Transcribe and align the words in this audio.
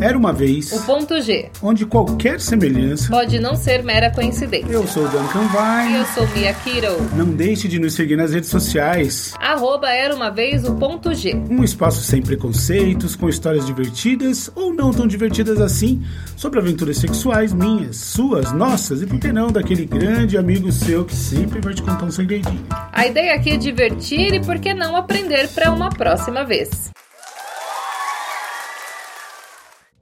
Era 0.00 0.18
uma 0.18 0.32
vez, 0.32 0.72
O 0.72 0.82
ponto 0.84 1.20
G. 1.20 1.50
onde 1.62 1.86
qualquer 1.86 2.40
semelhança. 2.40 3.08
Pode 3.10 3.38
não 3.38 3.54
ser 3.54 3.82
mera 3.84 4.10
coincidência. 4.10 4.66
Eu 4.72 4.86
sou 4.88 5.04
o 5.04 5.08
Duncan 5.08 5.44
E 5.44 5.86
Vine. 5.86 5.98
eu 5.98 6.04
sou 6.06 6.26
Mia 6.36 6.52
Kiro. 6.52 6.96
Não 7.16 7.26
deixe 7.26 7.68
de 7.68 7.78
nos 7.78 7.94
seguir 7.94 8.16
nas 8.16 8.32
redes 8.32 8.50
sociais. 8.50 9.32
Arroba 9.38 9.88
era 9.90 10.14
uma 10.14 10.30
vez 10.30 10.64
o 10.64 10.74
ponto 10.74 11.14
G. 11.14 11.34
Um 11.48 11.62
espaço 11.62 12.02
sem 12.02 12.20
preconceitos, 12.20 13.14
com 13.14 13.28
histórias 13.28 13.64
divertidas 13.66 14.50
ou 14.54 14.74
não 14.74 14.92
tão 14.92 15.06
divertidas 15.06 15.60
assim, 15.60 16.02
sobre 16.36 16.58
aventuras 16.58 16.98
sexuais 16.98 17.52
minhas, 17.52 17.96
suas, 17.96 18.52
nossas 18.52 19.00
e 19.02 19.06
por 19.06 19.18
que 19.20 19.32
não 19.32 19.48
daquele 19.52 19.86
grande 19.86 20.36
amigo 20.36 20.72
seu 20.72 21.04
que 21.04 21.14
sempre 21.14 21.60
vai 21.60 21.72
te 21.72 21.82
contar 21.82 22.04
um 22.04 22.10
segredinho. 22.10 22.64
A 22.92 23.06
ideia 23.06 23.34
aqui 23.34 23.50
é 23.50 23.56
divertir 23.56 24.34
e 24.34 24.40
por 24.40 24.58
que 24.58 24.74
não 24.74 24.96
aprender 24.96 25.48
para 25.48 25.70
uma 25.70 25.88
próxima 25.88 26.44
vez. 26.44 26.90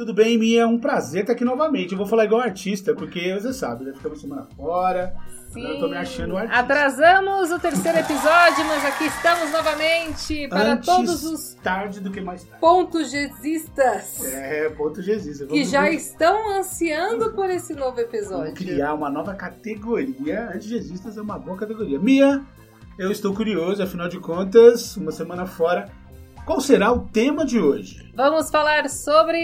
Tudo 0.02 0.14
bem, 0.14 0.36
Mia? 0.36 0.62
É 0.62 0.66
um 0.66 0.80
prazer 0.80 1.20
estar 1.20 1.32
aqui 1.32 1.44
novamente. 1.44 1.92
Eu 1.92 1.98
vou 1.98 2.08
falar 2.08 2.24
igual 2.24 2.40
artista, 2.40 2.92
porque 2.92 3.32
você 3.34 3.52
sabe, 3.52 3.84
né? 3.84 3.92
Ficamos 3.94 4.20
semana 4.20 4.48
fora. 4.56 5.14
Agora 5.54 5.68
eu 5.74 5.78
tô 5.78 5.86
me 5.88 5.96
achando 5.96 6.34
um 6.34 6.36
artista. 6.38 6.58
Atrasamos 6.58 7.52
o 7.52 7.58
terceiro 7.60 7.98
episódio, 7.98 8.64
mas 8.66 8.84
aqui 8.84 9.04
estamos 9.04 9.52
novamente 9.52 10.48
para 10.48 10.72
Antes 10.72 10.86
todos 10.86 11.22
os 11.24 11.54
tarde 11.62 12.00
do 12.00 12.10
que 12.10 12.20
mais 12.20 12.42
tarde. 12.42 12.60
pontos 12.60 13.12
gesistas 13.12 14.24
É, 14.24 14.68
ponto 14.70 15.00
Jesus. 15.00 15.38
que 15.38 15.44
Vamos- 15.44 15.70
já 15.70 15.88
estão 15.88 16.58
ansiando 16.58 17.30
por 17.32 17.48
esse 17.48 17.72
novo 17.72 17.94
Vamos 17.94 18.02
episódio. 18.12 18.54
criar 18.54 18.94
uma 18.94 19.08
nova 19.08 19.34
categoria. 19.34 20.50
Antigesistas 20.52 21.16
é 21.16 21.22
uma 21.22 21.38
boa 21.38 21.56
categoria. 21.56 22.00
Mia, 22.00 22.42
eu 22.98 23.12
estou 23.12 23.32
curioso, 23.32 23.80
afinal 23.80 24.08
de 24.08 24.18
contas, 24.18 24.96
uma 24.96 25.12
semana 25.12 25.46
fora. 25.46 25.88
Qual 26.44 26.60
será 26.60 26.92
o 26.92 27.06
tema 27.08 27.44
de 27.44 27.60
hoje? 27.60 28.10
Vamos 28.14 28.50
falar 28.50 28.88
sobre 28.90 29.38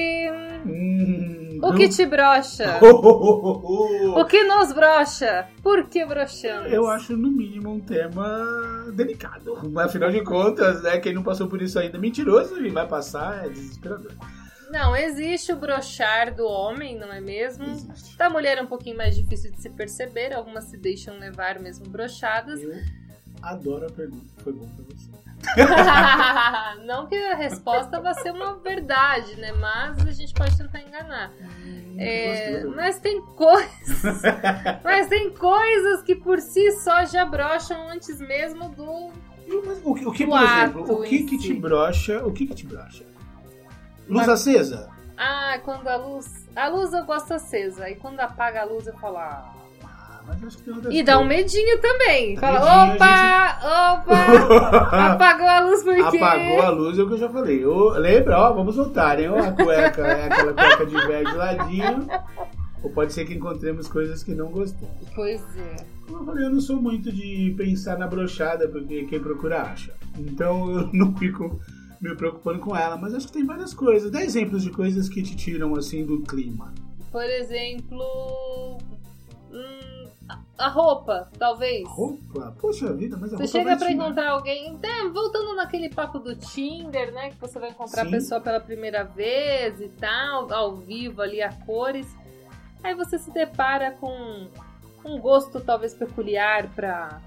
Hum, 0.67 1.61
o 1.63 1.73
que 1.75 1.89
te 1.89 2.05
brocha. 2.05 2.79
eu... 2.83 2.99
O 4.19 4.25
que 4.25 4.43
nos 4.45 4.73
brocha? 4.73 5.47
Por 5.63 5.89
que 5.89 6.05
brochamos? 6.05 6.73
Eu 6.73 6.89
acho, 6.89 7.17
no 7.17 7.31
mínimo, 7.31 7.71
um 7.71 7.81
tema 7.81 8.91
delicado. 8.95 9.57
Mas, 9.71 9.87
afinal 9.87 10.11
de 10.11 10.23
contas, 10.25 10.83
né, 10.83 10.99
quem 10.99 11.15
não 11.15 11.23
passou 11.23 11.47
por 11.47 11.63
isso 11.63 11.79
ainda 11.79 11.97
é 11.97 12.01
mentiroso 12.01 12.59
e 12.65 12.69
vai 12.71 12.87
passar 12.87 13.47
é 13.47 13.49
desesperador. 13.49 14.13
Não, 14.71 14.95
existe 14.97 15.53
o 15.53 15.57
brochar 15.57 16.35
do 16.35 16.45
homem, 16.47 16.99
não 16.99 17.13
é 17.13 17.21
mesmo? 17.21 17.65
Existe. 17.65 18.17
Da 18.19 18.29
mulher 18.29 18.59
é 18.59 18.63
um 18.63 18.67
pouquinho 18.67 18.97
mais 18.97 19.15
difícil 19.17 19.51
de 19.53 19.63
se 19.63 19.71
perceber, 19.71 20.33
algumas 20.35 20.65
se 20.65 20.77
deixam 20.77 21.17
levar 21.19 21.61
mesmo 21.61 21.89
brochadas. 21.89 22.61
Eu 22.61 22.75
adoro 23.41 23.87
a 23.87 23.91
pergunta. 23.91 24.27
Foi 24.39 24.53
bom 24.53 24.67
pra 24.67 24.85
você. 24.85 25.09
não 26.85 27.07
que 27.07 27.17
a 27.17 27.35
resposta 27.37 28.01
vá 28.01 28.15
ser 28.15 28.33
uma 28.33 28.57
verdade, 28.59 29.37
né? 29.37 29.53
Mas 29.53 30.07
a 30.07 30.13
gente 30.13 30.33
pode 30.35 30.57
tentar 30.57 30.81
enganar. 30.81 31.33
É, 31.97 32.53
Gostou? 32.61 32.77
mas 32.77 32.99
tem 33.01 33.21
coisas. 33.23 34.23
mas 34.85 35.07
tem 35.09 35.31
coisas 35.31 36.03
que 36.03 36.15
por 36.15 36.41
si 36.41 36.73
só 36.81 37.05
já 37.05 37.25
brocham 37.25 37.89
antes 37.89 38.21
mesmo 38.21 38.69
do. 38.71 39.11
O 39.85 39.95
que, 39.95 40.07
o 40.07 40.13
que, 40.13 40.25
O 40.25 40.29
por 40.29 40.43
exemplo, 40.43 40.93
o 40.93 41.03
que 41.03 41.25
que 41.25 41.39
si. 41.39 41.49
te 41.49 41.55
brocha? 41.55 42.23
O 42.25 42.33
que 42.33 42.47
que 42.47 42.55
te 42.55 42.67
brocha? 42.67 43.05
Luz 44.07 44.27
Mas- 44.27 44.29
acesa? 44.29 44.91
Ah, 45.17 45.59
quando 45.65 45.89
a 45.89 45.97
luz. 45.97 46.47
A 46.55 46.69
luz 46.69 46.93
eu 46.93 47.05
gosto 47.05 47.35
acesa. 47.35 47.89
E 47.91 47.97
quando 47.97 48.21
apaga 48.21 48.61
a 48.61 48.65
luz 48.65 48.87
eu 48.87 48.95
falo. 48.99 49.17
Ah. 49.19 49.53
Mas 50.29 50.45
acho 50.45 50.59
que 50.59 50.65
tem 50.65 50.75
outras 50.75 50.95
E 50.95 51.03
dá 51.03 51.19
um 51.19 51.25
medinho 51.25 51.81
também. 51.81 52.37
Fala, 52.37 52.93
opa, 52.93 53.95
opa, 53.95 55.13
apagou 55.13 55.47
a 55.47 55.61
luz 55.61 55.83
por 55.83 55.95
quê? 55.95 56.19
Apagou 56.19 56.63
a 56.63 56.69
luz, 56.69 56.99
é 56.99 57.03
o 57.03 57.07
que 57.07 57.15
eu 57.15 57.19
já 57.19 57.31
falei. 57.31 57.65
Ô, 57.65 57.91
lembra, 57.93 58.39
ó, 58.39 58.53
vamos 58.53 58.77
voltar, 58.77 59.19
hein? 59.19 59.31
Ó, 59.31 59.39
a 59.39 59.53
cueca 59.53 60.07
é 60.07 60.27
aquela 60.27 60.53
cueca 60.53 60.85
de 60.85 61.07
velho 61.07 61.31
de 61.31 61.37
ladinho. 61.37 62.09
Ou 62.83 62.91
pode 62.91 63.13
ser 63.13 63.25
que 63.25 63.35
encontremos 63.35 63.89
coisas 63.89 64.23
que 64.23 64.35
não 64.35 64.51
gostamos. 64.51 65.09
Pois 65.15 65.41
é. 65.57 65.77
Como 66.07 66.19
eu 66.19 66.25
falei, 66.27 66.45
eu 66.47 66.51
não 66.51 66.61
sou 66.61 66.77
muito 66.77 67.11
de 67.11 67.55
pensar 67.57 67.99
na 67.99 68.07
brochada, 68.07 68.69
porque 68.69 69.05
quem 69.05 69.21
procura 69.21 69.63
acha. 69.63 69.95
Então 70.19 70.71
eu 70.71 70.91
não 70.93 71.17
fico 71.17 71.59
me 72.01 72.15
preocupando 72.15 72.61
com 72.61 72.77
ela, 72.77 72.97
mas 72.97 73.15
acho 73.15 73.27
que 73.29 73.33
tem 73.33 73.47
várias 73.47 73.73
coisas. 73.73 74.11
Dá 74.11 74.23
exemplos 74.23 74.63
de 74.63 74.71
coisas 74.71 75.09
que 75.09 75.23
te 75.23 75.35
tiram 75.35 75.75
assim 75.75 76.05
do 76.05 76.21
clima. 76.21 76.73
Por 77.11 77.25
exemplo. 77.25 78.79
hum, 79.51 79.98
a- 80.29 80.39
a 80.59 80.69
roupa, 80.69 81.31
talvez. 81.39 81.89
Roupa? 81.89 82.55
Poxa 82.61 82.93
vida, 82.93 83.17
mas 83.21 83.33
a 83.33 83.37
Você 83.37 83.43
roupa 83.43 83.53
chega 83.53 83.65
vai 83.65 83.77
pra 83.79 83.87
tirar. 83.89 84.05
encontrar 84.05 84.31
alguém. 84.31 84.79
É, 84.83 85.09
voltando 85.09 85.55
naquele 85.57 85.89
papo 85.89 86.19
do 86.19 86.35
Tinder, 86.37 87.13
né? 87.13 87.31
Que 87.31 87.41
você 87.41 87.59
vai 87.59 87.71
encontrar 87.71 88.03
Sim. 88.03 88.09
a 88.09 88.11
pessoa 88.11 88.41
pela 88.41 88.61
primeira 88.61 89.05
vez 89.05 89.81
e 89.81 89.89
tal, 89.89 90.53
ao 90.53 90.77
vivo 90.77 91.23
ali 91.23 91.41
a 91.43 91.53
cores. 91.65 92.07
Aí 92.83 92.95
você 92.95 93.19
se 93.19 93.31
depara 93.31 93.91
com 93.93 94.47
um 95.05 95.19
gosto 95.19 95.61
talvez 95.61 95.95
peculiar 95.95 96.69
pra. 96.75 97.21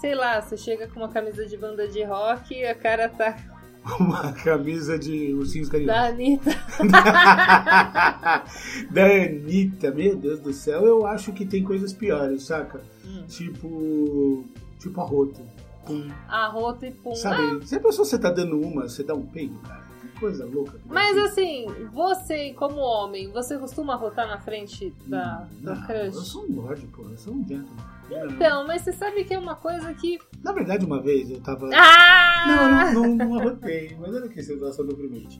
Sei 0.00 0.14
lá, 0.14 0.40
você 0.40 0.56
chega 0.56 0.86
com 0.86 1.00
uma 1.00 1.08
camisa 1.08 1.44
de 1.44 1.56
banda 1.56 1.88
de 1.88 2.02
rock 2.04 2.54
e 2.54 2.64
a 2.64 2.74
cara 2.74 3.08
tá 3.08 3.36
Uma 3.98 4.32
camisa 4.32 4.98
de 4.98 5.32
ursinhos 5.34 5.68
da 5.68 5.78
carinhosos. 5.78 6.10
Anitta. 6.10 6.50
da 8.90 9.06
Anitta, 9.06 9.90
meu 9.90 10.16
Deus 10.16 10.40
do 10.40 10.52
céu, 10.52 10.84
eu 10.84 11.06
acho 11.06 11.32
que 11.32 11.46
tem 11.46 11.64
coisas 11.64 11.92
piores, 11.92 12.44
saca? 12.44 12.80
Hum. 13.04 13.24
Tipo. 13.26 14.44
Tipo 14.78 15.00
a 15.00 15.04
rota. 15.04 15.42
Pum. 15.86 16.08
Arroto 16.28 16.84
e 16.84 16.90
pum. 16.90 17.12
Ah, 17.12 17.16
Sabe? 17.16 17.66
Se 17.66 17.76
a 17.76 17.80
pessoa 17.80 18.04
você 18.04 18.18
tá 18.18 18.30
dando 18.30 18.60
uma, 18.60 18.88
você 18.88 19.02
dá 19.02 19.14
um 19.14 19.26
peido, 19.26 19.58
cara. 19.60 19.82
Que 20.00 20.20
coisa 20.20 20.44
louca. 20.44 20.78
Mas 20.86 21.16
assim, 21.16 21.66
você 21.92 22.52
como 22.52 22.76
homem, 22.78 23.32
você 23.32 23.58
costuma 23.58 23.96
rotar 23.96 24.28
na 24.28 24.38
frente 24.38 24.92
da, 25.06 25.48
da 25.60 25.76
crush? 25.86 26.14
Eu 26.14 26.22
sou 26.22 26.44
um 26.44 26.60
lorde, 26.60 26.86
pô. 26.88 27.02
Eu 27.08 27.16
sou 27.16 27.34
um 27.34 27.40
gentleman. 27.40 27.97
Então, 28.10 28.66
mas 28.66 28.82
você 28.82 28.92
sabe 28.92 29.24
que 29.24 29.34
é 29.34 29.38
uma 29.38 29.54
coisa 29.54 29.92
que. 29.94 30.18
Na 30.42 30.52
verdade, 30.52 30.84
uma 30.84 31.02
vez 31.02 31.30
eu 31.30 31.40
tava. 31.40 31.68
Ah! 31.74 32.44
Não, 32.46 32.68
não, 32.70 33.16
não, 33.16 33.26
não 33.26 33.38
arrotei, 33.38 33.96
mas 33.98 34.14
olha 34.14 34.28
que 34.28 34.42
situação 34.42 34.86
deprimente. 34.86 35.38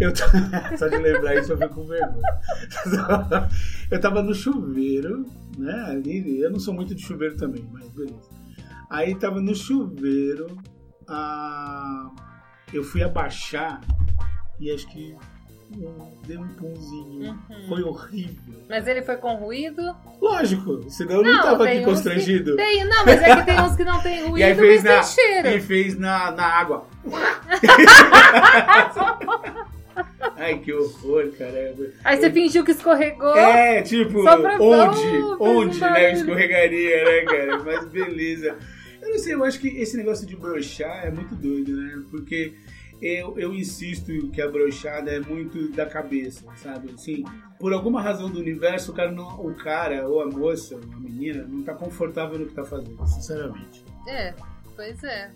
Eu 0.00 0.12
t... 0.12 0.22
Só 0.78 0.88
de 0.88 0.96
lembrar 0.96 1.36
isso 1.36 1.52
eu 1.52 1.58
fico 1.58 1.74
com 1.74 1.86
vergonha. 1.86 2.40
Eu 3.90 4.00
tava 4.00 4.22
no 4.22 4.34
chuveiro, 4.34 5.26
né? 5.58 5.84
Ali, 5.88 6.40
eu 6.40 6.50
não 6.50 6.60
sou 6.60 6.72
muito 6.72 6.94
de 6.94 7.02
chuveiro 7.02 7.36
também, 7.36 7.68
mas 7.72 7.88
beleza. 7.90 8.30
Aí 8.88 9.16
tava 9.16 9.40
no 9.40 9.52
chuveiro, 9.54 10.56
ah, 11.08 12.08
eu 12.72 12.84
fui 12.84 13.02
abaixar 13.02 13.80
e 14.60 14.70
acho 14.70 14.86
que 14.88 15.16
deu 16.26 16.40
um 16.40 16.48
punzinho. 16.48 17.38
Uhum. 17.48 17.68
Foi 17.68 17.82
horrível. 17.82 18.64
Mas 18.68 18.86
ele 18.86 19.02
foi 19.02 19.16
com 19.16 19.34
ruído? 19.34 19.82
Lógico, 20.20 20.88
senão 20.90 21.16
eu 21.16 21.22
não, 21.22 21.42
tava 21.42 21.64
aqui 21.64 21.84
constrangido. 21.84 22.56
Que... 22.56 22.62
Tem, 22.62 22.84
não, 22.84 23.04
mas 23.04 23.22
é 23.22 23.36
que 23.36 23.46
tem 23.46 23.60
uns 23.60 23.76
que 23.76 23.84
não 23.84 24.00
tem 24.00 24.20
E 24.20 24.26
ruído, 24.26 24.44
aí 24.44 24.54
fez 24.54 24.82
mas 24.82 24.92
na, 24.92 25.02
cheiro. 25.02 25.48
e 25.48 25.60
fez 25.60 25.98
na, 25.98 26.30
na 26.32 26.44
água. 26.44 26.86
Ai, 30.36 30.58
que 30.58 30.72
horror, 30.72 31.30
caramba. 31.36 31.88
Aí 32.04 32.16
você 32.16 32.30
fingiu 32.30 32.64
que 32.64 32.70
escorregou. 32.70 33.36
É, 33.36 33.82
tipo, 33.82 34.20
onde? 34.20 35.06
Onde, 35.38 35.80
né? 35.80 35.90
barulho. 35.90 36.12
Escorregaria, 36.12 37.04
né, 37.04 37.20
cara? 37.22 37.58
Mas 37.58 37.84
beleza. 37.86 38.56
Eu 39.02 39.10
não 39.10 39.18
sei, 39.18 39.34
eu 39.34 39.44
acho 39.44 39.60
que 39.60 39.68
esse 39.68 39.96
negócio 39.96 40.26
de 40.26 40.36
brochar 40.36 41.06
é 41.06 41.10
muito 41.10 41.34
doido, 41.34 41.76
né? 41.76 42.02
Porque 42.10 42.54
eu, 43.00 43.38
eu 43.38 43.54
insisto 43.54 44.28
que 44.30 44.42
a 44.42 44.48
brochada 44.48 45.10
é 45.10 45.20
muito 45.20 45.70
da 45.72 45.86
cabeça, 45.86 46.44
sabe? 46.56 46.92
Assim, 46.92 47.24
por 47.58 47.72
alguma 47.72 48.00
razão 48.02 48.30
do 48.30 48.38
universo, 48.38 48.92
o 48.92 48.94
cara, 48.94 49.10
não, 49.10 49.40
o 49.40 49.54
cara 49.54 50.06
ou 50.08 50.20
a 50.20 50.26
moça, 50.26 50.76
ou 50.76 50.82
a 50.82 51.00
menina, 51.00 51.44
não 51.46 51.62
tá 51.62 51.74
confortável 51.74 52.38
no 52.38 52.46
que 52.46 52.54
tá 52.54 52.64
fazendo, 52.64 53.06
sinceramente. 53.06 53.84
É, 54.06 54.34
pois 54.76 55.02
é. 55.02 55.30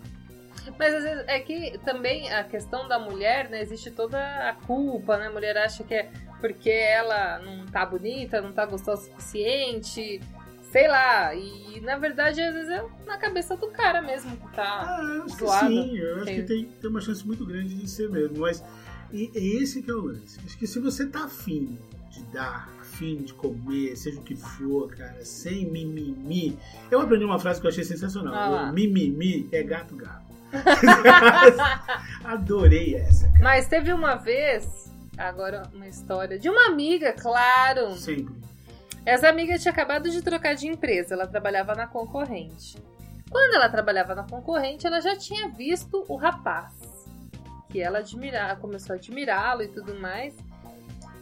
Mas 0.79 0.93
às 0.93 1.03
vezes 1.03 1.23
é 1.27 1.39
que 1.39 1.77
também 1.79 2.31
a 2.31 2.43
questão 2.43 2.87
da 2.87 2.97
mulher, 2.97 3.49
né? 3.49 3.61
Existe 3.61 3.91
toda 3.91 4.19
a 4.49 4.53
culpa, 4.53 5.17
né? 5.17 5.27
A 5.27 5.31
mulher 5.31 5.57
acha 5.57 5.83
que 5.83 5.93
é 5.93 6.09
porque 6.39 6.69
ela 6.69 7.39
não 7.39 7.65
tá 7.65 7.85
bonita, 7.85 8.41
não 8.41 8.51
tá 8.51 8.65
gostosa 8.65 9.03
o 9.03 9.05
suficiente, 9.05 10.19
sei 10.75 10.89
lá. 10.89 11.33
E 11.33 11.79
na 11.79 11.97
verdade, 11.97 12.41
às 12.41 12.53
vezes 12.53 12.69
é 12.69 12.85
na 13.05 13.17
cabeça 13.17 13.55
do 13.55 13.67
cara 13.67 14.01
mesmo 14.01 14.35
que 14.35 14.53
tá. 14.53 14.81
Ah, 14.81 15.25
zoado. 15.29 15.67
sim, 15.67 15.97
eu 15.97 16.15
acho 16.17 16.25
que 16.25 16.43
tem, 16.43 16.65
tem 16.65 16.89
uma 16.89 16.99
chance 16.99 17.25
muito 17.25 17.45
grande 17.45 17.73
de 17.73 17.89
ser 17.89 18.09
mesmo, 18.09 18.39
mas 18.39 18.61
e, 19.13 19.31
é 19.33 19.39
esse 19.61 19.81
que 19.81 19.89
é 19.89 19.93
o 19.93 20.01
lance. 20.01 20.37
Acho 20.45 20.57
que 20.57 20.67
se 20.67 20.79
você 20.79 21.05
tá 21.05 21.23
afim 21.23 21.79
de 22.09 22.23
dar, 22.25 22.69
afim 22.81 23.17
de 23.17 23.33
comer, 23.33 23.95
seja 23.95 24.19
o 24.19 24.23
que 24.23 24.35
for, 24.35 24.93
cara, 24.93 25.23
sem 25.23 25.65
mimimi. 25.65 26.57
Eu 26.91 26.99
aprendi 26.99 27.23
uma 27.23 27.39
frase 27.39 27.61
que 27.61 27.67
eu 27.67 27.71
achei 27.71 27.85
sensacional. 27.85 28.33
Ah 28.33 28.71
mimimi 28.73 29.47
é 29.53 29.63
gato 29.63 29.95
gato. 29.95 30.25
Adorei 32.25 32.95
essa, 32.95 33.27
cara. 33.29 33.43
Mas 33.43 33.67
teve 33.67 33.93
uma 33.93 34.15
vez, 34.15 34.91
agora 35.17 35.63
uma 35.73 35.87
história 35.87 36.37
de 36.37 36.49
uma 36.49 36.67
amiga, 36.67 37.13
claro. 37.13 37.95
Sempre. 37.95 38.45
Essa 39.05 39.29
amiga 39.29 39.59
tinha 39.59 39.71
acabado 39.71 40.09
de 40.09 40.21
trocar 40.23 40.55
de 40.55 40.67
empresa, 40.67 41.13
ela 41.13 41.27
trabalhava 41.27 41.75
na 41.75 41.85
concorrente. 41.85 42.75
Quando 43.29 43.55
ela 43.55 43.69
trabalhava 43.69 44.15
na 44.15 44.23
concorrente, 44.23 44.87
ela 44.87 44.99
já 44.99 45.15
tinha 45.15 45.49
visto 45.49 46.03
o 46.07 46.15
rapaz. 46.15 46.73
Que 47.69 47.81
ela 47.81 47.99
admirava, 47.99 48.59
começou 48.59 48.93
a 48.93 48.97
admirá-lo 48.97 49.61
e 49.61 49.67
tudo 49.67 49.99
mais. 49.99 50.35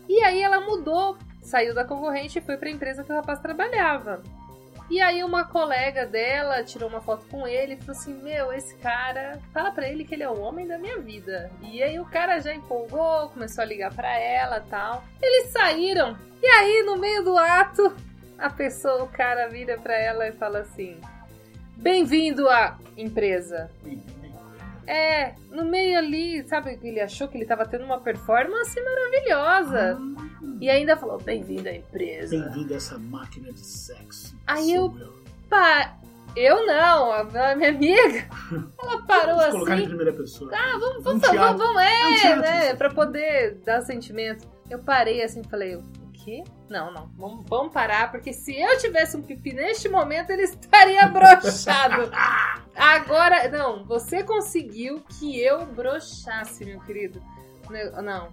E 0.07 0.23
aí 0.23 0.41
ela 0.41 0.61
mudou, 0.61 1.17
saiu 1.41 1.73
da 1.73 1.83
concorrente 1.83 2.39
e 2.39 2.41
foi 2.41 2.55
pra 2.55 2.69
empresa 2.69 3.03
que 3.03 3.11
o 3.11 3.15
rapaz 3.15 3.39
trabalhava. 3.39 4.21
E 4.89 5.01
aí 5.01 5.23
uma 5.23 5.45
colega 5.45 6.05
dela 6.05 6.63
tirou 6.63 6.89
uma 6.89 7.01
foto 7.01 7.25
com 7.27 7.47
ele 7.47 7.73
e 7.73 7.77
falou 7.77 7.99
assim: 7.99 8.13
Meu, 8.21 8.53
esse 8.53 8.75
cara, 8.75 9.39
fala 9.53 9.71
pra 9.71 9.87
ele 9.87 10.05
que 10.05 10.13
ele 10.13 10.23
é 10.23 10.29
o 10.29 10.39
homem 10.39 10.67
da 10.67 10.77
minha 10.77 10.99
vida. 10.99 11.49
E 11.61 11.81
aí 11.81 11.99
o 11.99 12.05
cara 12.05 12.39
já 12.39 12.53
empolgou, 12.53 13.29
começou 13.29 13.61
a 13.61 13.65
ligar 13.65 13.93
pra 13.93 14.17
ela 14.17 14.61
tal. 14.69 15.03
Eles 15.21 15.51
saíram. 15.51 16.17
E 16.43 16.45
aí, 16.45 16.83
no 16.85 16.97
meio 16.97 17.23
do 17.23 17.37
ato, 17.37 17.93
a 18.37 18.49
pessoa, 18.49 19.03
o 19.03 19.07
cara 19.07 19.47
vira 19.47 19.77
pra 19.77 19.97
ela 19.97 20.27
e 20.27 20.33
fala 20.33 20.59
assim: 20.59 20.99
Bem-vindo 21.77 22.49
à 22.49 22.77
empresa. 22.97 23.71
É, 24.85 25.35
no 25.49 25.63
meio 25.63 25.97
ali, 25.97 26.45
sabe, 26.45 26.77
ele 26.83 26.99
achou 26.99 27.29
que 27.29 27.37
ele 27.37 27.45
tava 27.45 27.65
tendo 27.65 27.85
uma 27.85 28.01
performance 28.01 28.75
maravilhosa. 28.83 29.97
E 30.59 30.69
ainda 30.69 30.97
falou, 30.97 31.17
bem-vindo 31.21 31.69
à 31.69 31.73
empresa. 31.73 32.37
Bem-vindo 32.37 32.73
a 32.73 32.77
essa 32.77 32.97
máquina 32.97 33.51
de 33.53 33.65
sexo. 33.65 34.37
Aí 34.45 34.73
eu- 34.73 34.93
Pá, 35.49 35.95
eu 36.35 36.65
não, 36.65 37.11
a 37.13 37.23
minha 37.55 37.69
amiga, 37.69 38.27
ela 38.81 39.01
parou 39.03 39.37
Vamos 39.37 39.51
colocar 39.51 39.75
em 39.75 39.77
assim. 39.77 39.87
primeira 39.87 40.11
pessoa. 40.11 40.51
Ah, 40.53 40.77
vamos, 40.77 40.97
Um 40.97 41.01
vamos, 41.01 41.21
teatro. 41.21 41.39
vamos, 41.39 41.61
vamos, 41.61 41.81
É 41.81 42.07
um 42.07 42.13
é, 42.13 42.19
teatro, 42.19 42.41
né? 42.41 42.75
Pra 42.75 42.89
poder 42.89 43.55
dar 43.63 43.81
sentimento. 43.83 44.45
Eu 44.69 44.79
parei 44.79 45.23
assim 45.23 45.41
e 45.41 45.47
falei, 45.49 45.79
quê? 46.23 46.43
Não, 46.69 46.91
não, 46.91 47.09
vamos, 47.17 47.45
vamos 47.47 47.73
parar, 47.73 48.09
porque 48.11 48.31
se 48.31 48.59
eu 48.59 48.77
tivesse 48.77 49.17
um 49.17 49.21
pipi 49.21 49.53
neste 49.53 49.89
momento, 49.89 50.29
ele 50.29 50.43
estaria 50.43 51.05
brochado. 51.07 52.11
Agora, 52.75 53.49
não, 53.49 53.83
você 53.83 54.23
conseguiu 54.23 55.01
que 55.01 55.39
eu 55.39 55.65
brochasse, 55.65 56.65
meu 56.65 56.79
querido. 56.81 57.21
Não. 58.01 58.29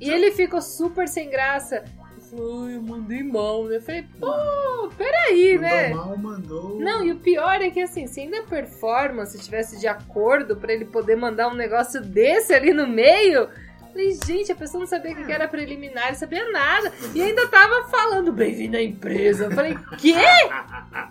E 0.00 0.08
ele 0.08 0.32
ficou 0.32 0.60
super 0.60 1.08
sem 1.08 1.28
graça. 1.28 1.84
Ele 2.12 2.20
falou, 2.30 2.64
"Ai, 2.64 2.76
eu 2.76 2.82
mandei 2.82 3.22
mal, 3.22 3.64
né? 3.64 3.76
Eu 3.76 3.82
falei, 3.82 4.04
pô, 4.18 4.88
peraí, 4.96 5.54
mandou 5.54 5.68
né? 5.68 5.88
mal, 5.94 6.16
mandou. 6.16 6.80
Não, 6.80 7.04
e 7.04 7.12
o 7.12 7.16
pior 7.16 7.60
é 7.60 7.70
que 7.70 7.80
assim, 7.80 8.06
se 8.06 8.20
ainda 8.20 8.40
a 8.40 8.44
performance 8.44 9.38
tivesse 9.38 9.78
de 9.78 9.86
acordo 9.86 10.56
pra 10.56 10.72
ele 10.72 10.84
poder 10.84 11.16
mandar 11.16 11.48
um 11.48 11.54
negócio 11.54 12.00
desse 12.00 12.52
ali 12.54 12.72
no 12.72 12.86
meio. 12.86 13.48
Falei, 13.92 14.18
gente, 14.24 14.52
a 14.52 14.54
pessoa 14.54 14.80
não 14.80 14.86
sabia 14.86 15.12
o 15.12 15.26
que 15.26 15.32
era 15.32 15.48
preliminar, 15.48 16.08
não 16.08 16.14
sabia 16.14 16.50
nada. 16.52 16.92
E 17.14 17.20
ainda 17.20 17.48
tava 17.48 17.88
falando, 17.88 18.32
bem-vindo 18.32 18.76
à 18.76 18.82
empresa. 18.82 19.44
Eu 19.44 19.50
falei, 19.50 19.74
quê? 19.98 20.14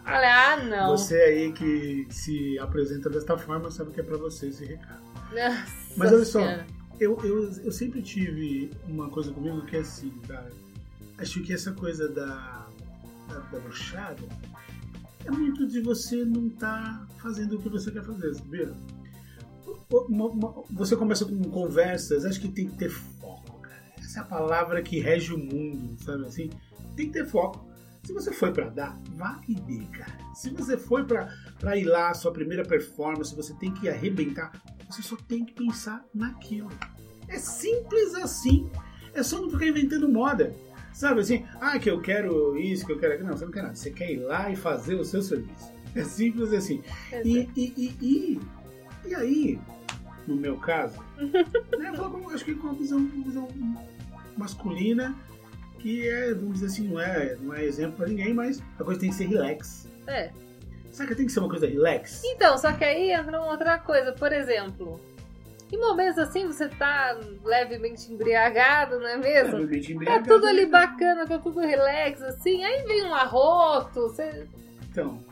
Falei, 0.03 0.29
ah, 0.29 0.57
não. 0.63 0.91
Você 0.91 1.15
aí 1.15 1.51
que 1.51 2.07
se 2.09 2.57
apresenta 2.59 3.09
desta 3.09 3.37
forma 3.37 3.69
sabe 3.69 3.91
que 3.91 3.99
é 3.99 4.03
pra 4.03 4.17
você 4.17 4.47
esse 4.47 4.65
recado. 4.65 5.01
Nossa 5.31 5.65
Mas 5.97 6.13
olha 6.13 6.25
só. 6.25 6.41
Eu, 6.99 7.17
eu, 7.23 7.51
eu 7.63 7.71
sempre 7.71 8.01
tive 8.01 8.71
uma 8.87 9.09
coisa 9.09 9.31
comigo 9.31 9.61
que 9.65 9.77
é 9.77 9.79
assim, 9.79 10.11
cara. 10.27 10.49
Acho 11.17 11.41
que 11.41 11.53
essa 11.53 11.71
coisa 11.73 12.09
da, 12.09 12.67
da, 13.27 13.39
da 13.39 13.59
bruxada 13.59 14.23
é 15.25 15.31
muito 15.31 15.67
de 15.67 15.81
você 15.81 16.23
não 16.25 16.47
estar 16.47 17.07
fazendo 17.17 17.57
o 17.57 17.61
que 17.61 17.69
você 17.69 17.91
quer 17.91 18.03
fazer, 18.03 18.33
sabia? 18.33 18.73
Uma- 19.91 20.27
uma- 20.27 20.63
você 20.71 20.95
começa 20.95 21.25
com 21.25 21.41
conversas, 21.45 22.25
acho 22.25 22.39
que 22.39 22.47
tem 22.49 22.67
que 22.67 22.75
ter 22.77 22.89
foco, 22.89 23.59
cara. 23.59 23.81
Essa 23.97 24.19
é 24.19 24.21
a 24.21 24.25
palavra 24.25 24.81
que 24.83 24.99
rege 24.99 25.33
o 25.33 25.37
mundo, 25.37 25.95
sabe 26.03 26.25
assim? 26.25 26.49
Tem 26.95 27.07
que 27.07 27.13
ter 27.13 27.25
foco. 27.25 27.67
Se 28.03 28.13
você 28.13 28.31
foi 28.31 28.51
pra 28.53 28.69
dar, 28.69 28.97
vá 29.15 29.41
e 29.47 29.55
dê, 29.55 29.83
cara. 29.91 30.17
Se 30.35 30.49
você 30.51 30.77
foi 30.77 31.03
pra 31.05 31.33
pra 31.59 31.75
ir 31.75 31.83
lá, 31.85 32.13
sua 32.13 32.31
primeira 32.31 32.63
performance, 32.63 33.35
você 33.35 33.53
tem 33.55 33.71
que 33.73 33.89
arrebentar, 33.89 34.51
você 34.89 35.01
só 35.01 35.15
tem 35.27 35.43
que 35.43 35.53
pensar 35.53 36.05
naquilo. 36.13 36.69
É 37.27 37.37
simples 37.37 38.13
assim. 38.15 38.69
É 39.13 39.21
só 39.23 39.41
não 39.41 39.49
ficar 39.49 39.67
inventando 39.67 40.07
moda. 40.07 40.55
Sabe 40.93 41.21
assim, 41.21 41.45
ah, 41.59 41.77
que 41.79 41.89
eu 41.89 41.99
quero 42.01 42.57
isso, 42.57 42.85
que 42.85 42.91
eu 42.91 42.99
quero 42.99 43.13
aquilo. 43.13 43.29
Não, 43.29 43.37
você 43.37 43.45
não 43.45 43.51
quer 43.51 43.63
nada. 43.63 43.75
Você 43.75 43.91
quer 43.91 44.11
ir 44.11 44.19
lá 44.19 44.49
e 44.51 44.55
fazer 44.55 44.95
o 44.95 45.03
seu 45.05 45.21
serviço. 45.21 45.71
É 45.95 46.03
simples 46.03 46.53
assim. 46.53 46.81
E, 47.23 47.49
e, 47.55 47.73
e, 47.77 47.97
e, 48.01 48.39
e 49.09 49.15
aí, 49.15 49.59
no 50.29 50.35
meu 50.35 50.57
caso, 50.57 50.99
né, 51.17 51.91
com- 51.97 52.29
acho 52.29 52.45
que 52.45 52.55
com 52.55 52.67
uma 52.67 52.73
visão, 52.75 52.97
uma 52.99 53.23
visão 53.25 53.47
masculina, 54.37 55.15
que 55.79 56.07
é, 56.07 56.33
vamos 56.33 56.55
dizer 56.59 56.65
assim, 56.67 56.87
não 56.87 56.99
é, 56.99 57.35
não 57.41 57.53
é 57.53 57.63
exemplo 57.63 57.97
pra 57.97 58.07
ninguém, 58.07 58.33
mas 58.33 58.61
a 58.79 58.83
coisa 58.83 58.99
tem 58.99 59.09
que 59.09 59.15
ser 59.15 59.25
relax. 59.27 59.87
É. 60.07 60.31
Sabe 60.91 61.09
que 61.09 61.15
tem 61.15 61.25
que 61.25 61.31
ser 61.31 61.39
uma 61.39 61.49
coisa 61.49 61.67
relax? 61.67 62.21
Então, 62.25 62.57
só 62.57 62.71
que 62.73 62.83
aí 62.83 63.11
entra 63.11 63.39
uma 63.39 63.51
outra 63.51 63.77
coisa. 63.77 64.11
Por 64.11 64.33
exemplo, 64.33 64.99
em 65.71 65.77
momentos 65.77 66.17
assim 66.17 66.47
você 66.47 66.67
tá 66.67 67.17
levemente 67.45 68.11
embriagado, 68.11 68.99
não 68.99 69.07
é 69.07 69.15
mesmo? 69.17 69.57
Levemente 69.57 69.87
Tá 69.87 69.93
embriagado, 69.93 70.27
tudo 70.27 70.47
ali 70.47 70.65
né? 70.65 70.71
bacana, 70.71 71.27
tá 71.27 71.37
tudo 71.37 71.59
relax, 71.59 72.21
assim. 72.23 72.63
Aí 72.65 72.83
vem 72.85 73.03
um 73.03 73.13
arroto, 73.13 74.01
você... 74.01 74.47
Então, 74.91 75.23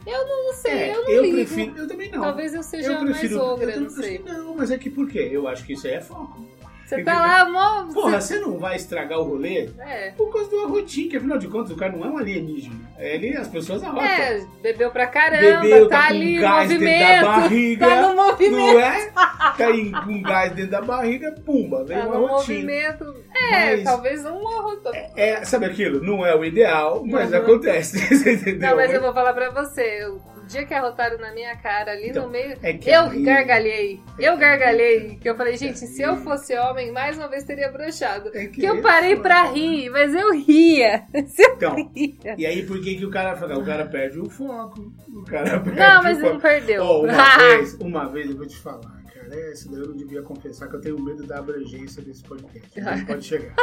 não 0.48 0.54
sei, 0.54 0.72
é, 0.72 0.96
eu 0.96 1.02
não 1.04 1.10
eu 1.10 1.22
ligo. 1.24 1.36
prefiro, 1.36 1.78
eu 1.78 1.88
também 1.88 2.12
não. 2.12 2.22
Talvez 2.22 2.54
eu 2.54 2.62
seja 2.62 2.92
eu 2.94 3.00
prefiro, 3.00 3.38
mais 3.38 3.48
ogra, 3.48 3.72
eu 3.72 3.82
não 3.82 3.90
acho 3.90 3.96
sei. 4.04 4.20
não, 4.20 4.56
mas 4.56 4.72
é 4.72 4.78
que 4.78 4.90
por 4.90 5.10
quê? 5.10 5.30
Eu 5.32 5.48
acho 5.48 5.66
que 5.66 5.74
isso 5.74 5.88
aí 5.88 5.94
é 5.94 6.02
foco. 6.02 6.40
Você 6.88 7.04
tá 7.04 7.20
lá, 7.20 7.50
mó... 7.50 7.94
Porra, 7.94 8.22
você 8.22 8.40
não 8.40 8.58
vai 8.58 8.78
estragar 8.78 9.20
o 9.20 9.24
rolê 9.24 9.70
É. 9.78 10.12
por 10.12 10.32
causa 10.32 10.50
do 10.50 10.62
arrotinho, 10.62 11.10
que 11.10 11.18
afinal 11.18 11.38
de 11.38 11.48
contas 11.50 11.72
o 11.72 11.76
cara 11.76 11.92
não 11.92 12.06
é 12.06 12.10
um 12.10 12.18
alienígena. 12.18 12.76
Ele, 12.98 13.36
as 13.36 13.48
pessoas 13.50 13.84
arrotam. 13.84 14.06
É, 14.06 14.42
bebeu 14.62 14.90
pra 14.90 15.06
caramba, 15.06 15.60
Bebeu, 15.62 15.90
tá, 15.90 16.00
tá 16.00 16.08
ali 16.08 16.38
gás 16.40 16.70
dentro 16.70 16.86
da 16.86 16.90
movimento. 16.92 17.26
barriga. 17.26 17.88
Tá 17.88 18.02
no 18.02 18.16
movimento. 18.16 18.56
Não 18.56 18.80
é? 18.80 19.06
Tá 19.12 19.68
aí 19.68 19.92
com 19.92 20.22
gás 20.22 20.52
dentro 20.54 20.72
da 20.72 20.82
barriga, 20.82 21.32
pumba, 21.46 21.84
vem 21.84 21.98
Tá 21.98 22.08
um 22.08 22.14
arrotinho. 22.26 22.62
movimento. 22.62 23.16
É, 23.36 23.52
Mas- 23.76 23.84
talvez 23.84 24.26
um 24.26 24.48
arroto. 24.48 24.90
É, 25.16 25.44
sabe 25.44 25.66
aquilo? 25.66 26.02
Não 26.02 26.26
é 26.26 26.34
o 26.36 26.46
ideal, 26.46 27.04
mas 27.06 27.32
Uhum. 27.32 27.38
acontece. 27.38 28.00
Você 28.16 28.34
entendeu? 28.34 28.70
Não, 28.70 28.76
mas 28.78 28.94
eu 28.94 29.02
vou 29.02 29.14
falar 29.14 29.34
pra 29.34 29.50
você. 29.52 30.06
O 30.08 30.20
dia 30.48 30.66
que 30.66 30.74
arrotaram 30.74 31.18
na 31.20 31.32
minha 31.34 31.56
cara 31.58 31.92
ali 31.92 32.10
Então, 32.10 32.26
no 32.26 32.32
meio, 32.32 32.58
é 32.64 32.74
que 32.74 32.90
eu 32.90 33.02
aí- 33.04 33.22
gargalhei. 33.24 34.00
Eu 34.18 34.38
gargalhei. 34.38 35.18
Que 35.22 35.30
eu 35.30 35.36
falei, 35.36 35.58
gente, 35.58 35.78
se 35.80 36.02
eu 36.02 36.18
fosse 36.18 36.58
homem, 36.58 36.92
mais 36.92 37.18
uma 37.18 37.28
vez 37.28 37.44
teria 37.44 37.70
broxado. 37.72 38.32
É 38.34 38.48
Que 38.48 38.66
eu 38.66 38.82
parei 38.82 39.16
pra 39.18 39.44
rir, 39.52 39.90
mas 39.90 40.14
eu 40.16 40.32
ria. 40.34 41.06
Eu 41.14 41.26
Então, 41.56 41.76
ria. 41.96 42.36
e 42.38 42.46
aí 42.46 42.66
por 42.66 42.80
que, 42.82 42.96
que 42.96 43.06
o 43.06 43.10
cara 43.10 43.36
fala? 43.36 43.58
O 43.58 43.66
cara 43.66 43.86
perde 43.86 44.20
o 44.20 44.30
foco. 44.30 44.92
O 45.14 45.24
cara 45.26 45.60
perde 45.60 45.80
Não, 45.80 46.04
mas 46.04 46.18
o 46.20 46.22
não 46.22 46.40
perdeu. 46.40 46.84
Ó, 46.84 47.04
uma 47.04 47.38
vez, 47.38 47.74
uma 47.76 48.06
vez 48.06 48.30
eu 48.30 48.38
vou 48.38 48.46
te 48.48 48.58
falar, 48.58 49.02
cara, 49.14 49.28
é, 49.36 49.52
isso 49.52 49.70
daí 49.72 49.82
eu 49.82 49.88
não 49.90 49.96
devia 49.96 50.22
confessar 50.22 50.68
que 50.70 50.76
eu 50.76 50.82
tenho 50.82 51.00
medo 51.02 51.26
da 51.26 51.40
abrangência 51.40 52.02
desse 52.02 52.24
podcast. 52.24 52.80
Não 52.80 53.06
pode 53.06 53.26
chegar. 53.26 53.54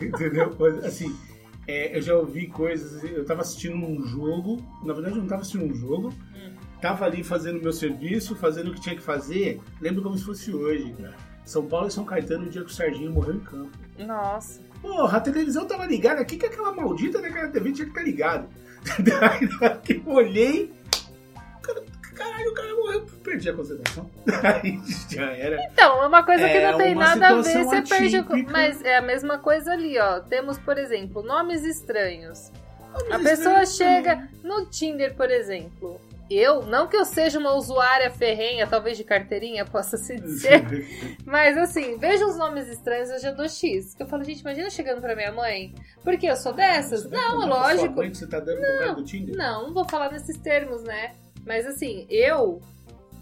Entendeu? 0.00 0.54
Mas, 0.58 0.84
Assim, 0.84 1.14
é, 1.66 1.96
eu 1.96 2.02
já 2.02 2.14
ouvi 2.14 2.46
coisas. 2.46 3.02
Eu 3.04 3.24
tava 3.24 3.40
assistindo 3.40 3.76
um 3.76 4.02
jogo. 4.06 4.62
Na 4.84 4.92
verdade, 4.92 5.16
eu 5.16 5.22
não 5.22 5.28
tava 5.28 5.42
assistindo 5.42 5.64
um 5.64 5.74
jogo. 5.74 6.12
Tava 6.80 7.04
ali 7.04 7.24
fazendo 7.24 7.60
meu 7.60 7.72
serviço, 7.72 8.36
fazendo 8.36 8.70
o 8.70 8.74
que 8.74 8.80
tinha 8.80 8.94
que 8.94 9.02
fazer. 9.02 9.60
Lembro 9.80 10.02
como 10.02 10.16
se 10.16 10.24
fosse 10.24 10.52
hoje, 10.54 10.92
cara. 10.92 11.16
São 11.44 11.64
Paulo 11.64 11.88
e 11.88 11.90
São 11.90 12.04
Caetano, 12.04 12.46
o 12.46 12.50
dia 12.50 12.62
que 12.62 12.70
o 12.70 12.74
Serginho 12.74 13.12
morreu 13.12 13.36
em 13.36 13.40
campo. 13.40 13.70
Nossa. 13.98 14.60
Porra, 14.82 15.18
a 15.18 15.20
televisão 15.20 15.64
tava 15.64 15.86
ligada 15.86 16.20
aqui 16.20 16.36
que 16.36 16.46
aquela 16.46 16.72
maldita 16.72 17.20
daquela 17.20 17.48
TV 17.48 17.72
tinha 17.72 17.86
que 17.86 17.92
estar 17.92 18.02
ligado. 18.02 18.48
Daí 18.98 19.48
na 19.48 19.66
hora 19.66 19.76
que 19.78 20.02
eu 20.04 20.12
olhei, 20.12 20.72
caralho, 22.16 22.50
o 22.50 22.54
cara 22.54 22.74
morreu, 22.74 23.06
perdi 23.22 23.50
a 23.50 23.54
concentração. 23.54 24.10
Aí 24.42 24.80
já 25.10 25.30
era. 25.30 25.56
Então, 25.72 26.02
é 26.02 26.06
uma 26.06 26.22
coisa 26.24 26.48
que 26.48 26.56
É 26.56 26.70
não 26.72 26.78
tem 26.78 26.94
nada 26.94 27.28
a 27.28 27.34
ver, 27.42 27.64
você 27.64 27.82
perde. 27.82 28.16
atípica. 28.16 28.52
Mas 28.52 28.84
é 28.84 28.96
a 28.96 29.02
mesma 29.02 29.38
coisa 29.38 29.72
ali, 29.72 29.98
ó. 29.98 30.20
Temos, 30.20 30.58
por 30.58 30.78
exemplo, 30.78 31.22
nomes 31.22 31.64
estranhos. 31.64 32.50
A 33.10 33.18
Mas 33.18 33.22
pessoa 33.38 33.62
isso 33.62 33.76
chega 33.76 34.28
no 34.42 34.66
Tinder, 34.66 35.14
por 35.14 35.30
exemplo. 35.30 36.00
Eu, 36.28 36.62
não 36.62 36.88
que 36.88 36.96
eu 36.96 37.04
seja 37.04 37.38
uma 37.38 37.54
usuária 37.54 38.10
ferrenha, 38.10 38.66
talvez 38.66 38.96
de 38.96 39.04
carteirinha, 39.04 39.64
possa 39.64 39.96
se 39.96 40.16
dizer. 40.18 40.64
Mas 41.24 41.56
assim, 41.56 41.96
veja 41.98 42.26
os 42.26 42.36
nomes 42.36 42.66
estranhos, 42.66 43.10
eu 43.10 43.20
já 43.20 43.30
dou 43.30 43.48
X. 43.48 43.94
Que 43.94 44.02
eu 44.02 44.08
falo, 44.08 44.24
gente, 44.24 44.40
imagina 44.40 44.68
chegando 44.68 45.00
pra 45.00 45.14
minha 45.14 45.30
mãe. 45.30 45.72
Porque 46.02 46.26
eu 46.26 46.34
sou 46.34 46.52
dessas? 46.52 47.02
Você 47.04 47.14
Não, 47.14 47.46
lógico. 47.46 47.94
mãe 47.94 48.10
que 48.10 48.16
você 48.16 48.26
tá 48.26 48.40
dando 48.40 48.60
cara 48.60 48.94
do 48.94 49.04
Tinder? 49.04 49.36
Não, 49.36 49.66
não 49.68 49.74
vou 49.74 49.88
falar 49.88 50.10
nesses 50.10 50.36
termos, 50.38 50.82
né? 50.82 51.12
Mas 51.46 51.66
assim, 51.66 52.06
eu, 52.10 52.60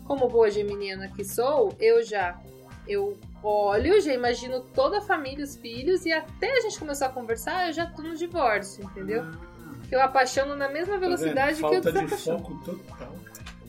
como 0.06 0.28
boa 0.28 0.50
geminina 0.50 1.08
que 1.08 1.22
sou, 1.24 1.72
eu 1.78 2.02
já. 2.02 2.40
Eu 2.88 3.16
olho, 3.42 4.00
já 4.00 4.12
imagino 4.12 4.60
toda 4.60 4.98
a 4.98 5.00
família, 5.00 5.44
os 5.44 5.56
filhos, 5.56 6.04
e 6.04 6.12
até 6.12 6.50
a 6.50 6.60
gente 6.60 6.78
começar 6.78 7.06
a 7.06 7.10
conversar, 7.10 7.66
eu 7.68 7.72
já 7.72 7.86
tô 7.86 8.02
no 8.02 8.14
divórcio, 8.16 8.84
entendeu? 8.84 9.22
Ah, 9.22 9.86
Que 9.88 9.94
eu 9.94 10.00
apaixono 10.02 10.54
na 10.56 10.68
mesma 10.68 10.94
tá 10.94 11.00
velocidade 11.00 11.58
que 11.58 11.64
eu 11.64 11.70
Falta 11.82 11.92
de 11.92 11.98
desapaixono. 12.00 12.38
foco 12.40 12.64
total. 12.64 13.14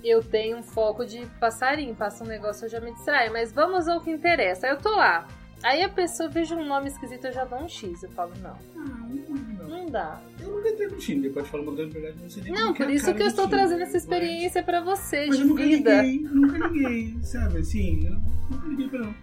Eu 0.03 0.23
tenho 0.23 0.57
um 0.57 0.63
foco 0.63 1.05
de 1.05 1.25
passarinho, 1.39 1.95
passa 1.95 2.23
um 2.23 2.27
negócio, 2.27 2.65
eu 2.65 2.69
já 2.69 2.79
me 2.79 2.91
distraio. 2.93 3.31
Mas 3.33 3.51
vamos 3.51 3.87
ao 3.87 3.99
que 4.01 4.11
interessa. 4.11 4.67
Aí 4.67 4.73
eu 4.73 4.77
tô 4.77 4.89
lá. 4.95 5.27
Aí 5.63 5.81
a 5.81 5.89
pessoa 5.89 6.29
veja 6.29 6.55
um 6.55 6.63
nome 6.65 6.87
esquisito, 6.89 7.25
eu 7.25 7.31
já 7.33 7.43
dou 7.45 7.59
um 7.59 7.67
X. 7.67 8.03
Eu 8.03 8.11
falo, 8.11 8.31
não, 8.41 8.51
Ah, 8.51 8.57
não, 8.75 9.35
não. 9.67 9.67
não 9.79 9.85
dá. 9.87 10.21
Eu 10.45 10.55
nunca 10.55 10.69
entrei 10.69 10.87
no 10.87 10.97
Tinder, 10.97 11.33
pode 11.33 11.49
falar 11.49 11.63
uma 11.63 11.73
grande 11.75 11.93
verdade, 11.93 12.17
não 12.21 12.29
sei 12.29 12.43
nem 12.43 12.53
Não, 12.53 12.73
por 12.73 12.89
é 12.89 12.93
isso 12.93 13.13
que 13.13 13.21
eu 13.23 13.27
estou 13.27 13.45
Tinder, 13.45 13.59
trazendo 13.59 13.81
essa 13.81 13.93
mas- 13.93 14.03
experiência 14.03 14.63
pra 14.63 14.81
você 14.81 15.25
Mas 15.27 15.35
de 15.37 15.41
eu 15.41 15.47
nunca 15.47 15.63
vida. 15.63 16.01
liguei, 16.01 16.29
nunca 16.31 16.67
liguei, 16.67 17.17
sabe? 17.23 17.59
Assim, 17.59 18.05
eu 18.05 18.17
nunca 18.51 18.67
liguei 18.67 18.87
pra 18.89 18.99
não. 18.99 19.15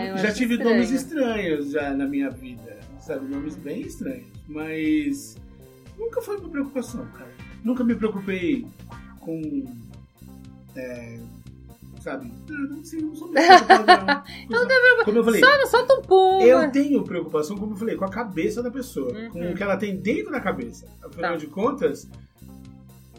Eu 0.00 0.18
já 0.18 0.32
tive 0.32 0.54
estranho. 0.54 0.74
nomes 0.74 0.90
estranhos 0.90 1.70
já 1.70 1.94
na 1.94 2.04
minha 2.06 2.28
vida, 2.30 2.78
sabe? 3.00 3.26
Nomes 3.32 3.54
bem 3.56 3.80
estranhos. 3.82 4.26
Mas 4.48 5.36
nunca 5.96 6.20
foi 6.20 6.36
uma 6.38 6.48
preocupação, 6.48 7.06
cara. 7.12 7.30
Nunca 7.64 7.84
me 7.84 7.94
preocupei 7.94 8.66
com. 9.20 9.64
É, 10.76 11.18
sabe? 12.00 12.32
Não, 12.48 12.58
não, 12.76 12.84
sei, 12.84 13.00
não 13.00 13.14
sou 13.14 13.28
preocupado, 13.32 13.84
não. 13.86 15.04
Como 15.04 15.18
eu 15.18 15.24
falei, 15.24 15.40
Só 15.66 15.84
um 15.84 16.02
pum. 16.02 16.40
eu 16.42 16.70
tenho 16.70 17.02
preocupação, 17.04 17.56
como 17.56 17.72
eu 17.72 17.76
falei, 17.76 17.96
com 17.96 18.04
a 18.04 18.10
cabeça 18.10 18.62
da 18.62 18.70
pessoa, 18.70 19.12
Uhum. 19.12 19.30
com 19.30 19.50
o 19.50 19.54
que 19.54 19.62
ela 19.62 19.76
tem 19.76 19.96
dentro 19.96 20.30
da 20.32 20.40
cabeça. 20.40 20.86
Afinal 21.04 21.32
Tá. 21.32 21.36
de 21.38 21.46
contas, 21.46 22.08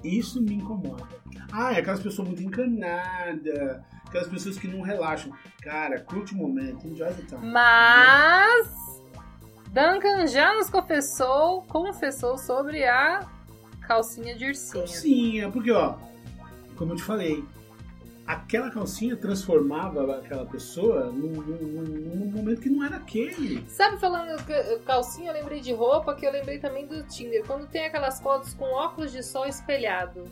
isso 0.04 0.42
me 0.42 0.54
incomoda. 0.56 1.04
Ah, 1.52 1.74
é 1.74 1.80
aquelas 1.80 2.00
pessoas 2.00 2.28
muito 2.28 2.44
encanadas, 2.44 3.82
aquelas 4.08 4.28
pessoas 4.28 4.58
que 4.58 4.68
não 4.68 4.82
relaxam. 4.82 5.32
Cara, 5.62 6.00
curte 6.02 6.34
o 6.34 6.38
momento, 6.38 6.88
enjoy 6.88 7.08
the 7.14 7.24
time. 7.24 7.52
Mas 7.52 9.02
Duncan 9.72 10.28
já 10.28 10.54
nos 10.56 10.70
confessou, 10.70 11.64
confessou 11.64 12.38
sobre 12.38 12.84
a 12.86 13.28
calcinha 13.88 14.36
de 14.36 14.46
ursinho. 14.46 14.84
Calcinha, 14.84 15.52
porque 15.52 15.72
ó, 15.72 15.96
como 16.76 16.94
eu 16.94 16.96
te 16.96 17.04
falei, 17.04 17.44
aquela 18.34 18.70
calcinha 18.70 19.16
transformava 19.18 20.18
aquela 20.20 20.46
pessoa 20.46 21.06
num, 21.06 21.30
num- 21.42 21.82
num- 21.82 22.32
momento 22.32 22.62
que 22.62 22.70
não 22.70 22.86
era 22.86 22.98
aquele. 22.98 23.68
Sabe, 23.68 24.00
falando 24.00 24.38
que- 24.46 24.80
calcinha, 24.86 25.32
eu 25.32 25.34
lembrei 25.34 25.60
de 25.60 25.74
roupa, 25.74 26.14
que 26.14 26.26
eu 26.26 26.32
lembrei 26.32 26.60
também 26.60 26.86
do 26.86 27.02
Tinder. 27.08 27.44
Quando 27.46 27.68
tem 27.68 27.86
aquelas 27.86 28.22
fotos 28.22 28.54
com 28.54 28.66
óculos 28.66 29.12
de 29.12 29.24
sol 29.24 29.48
espelhado, 29.48 30.26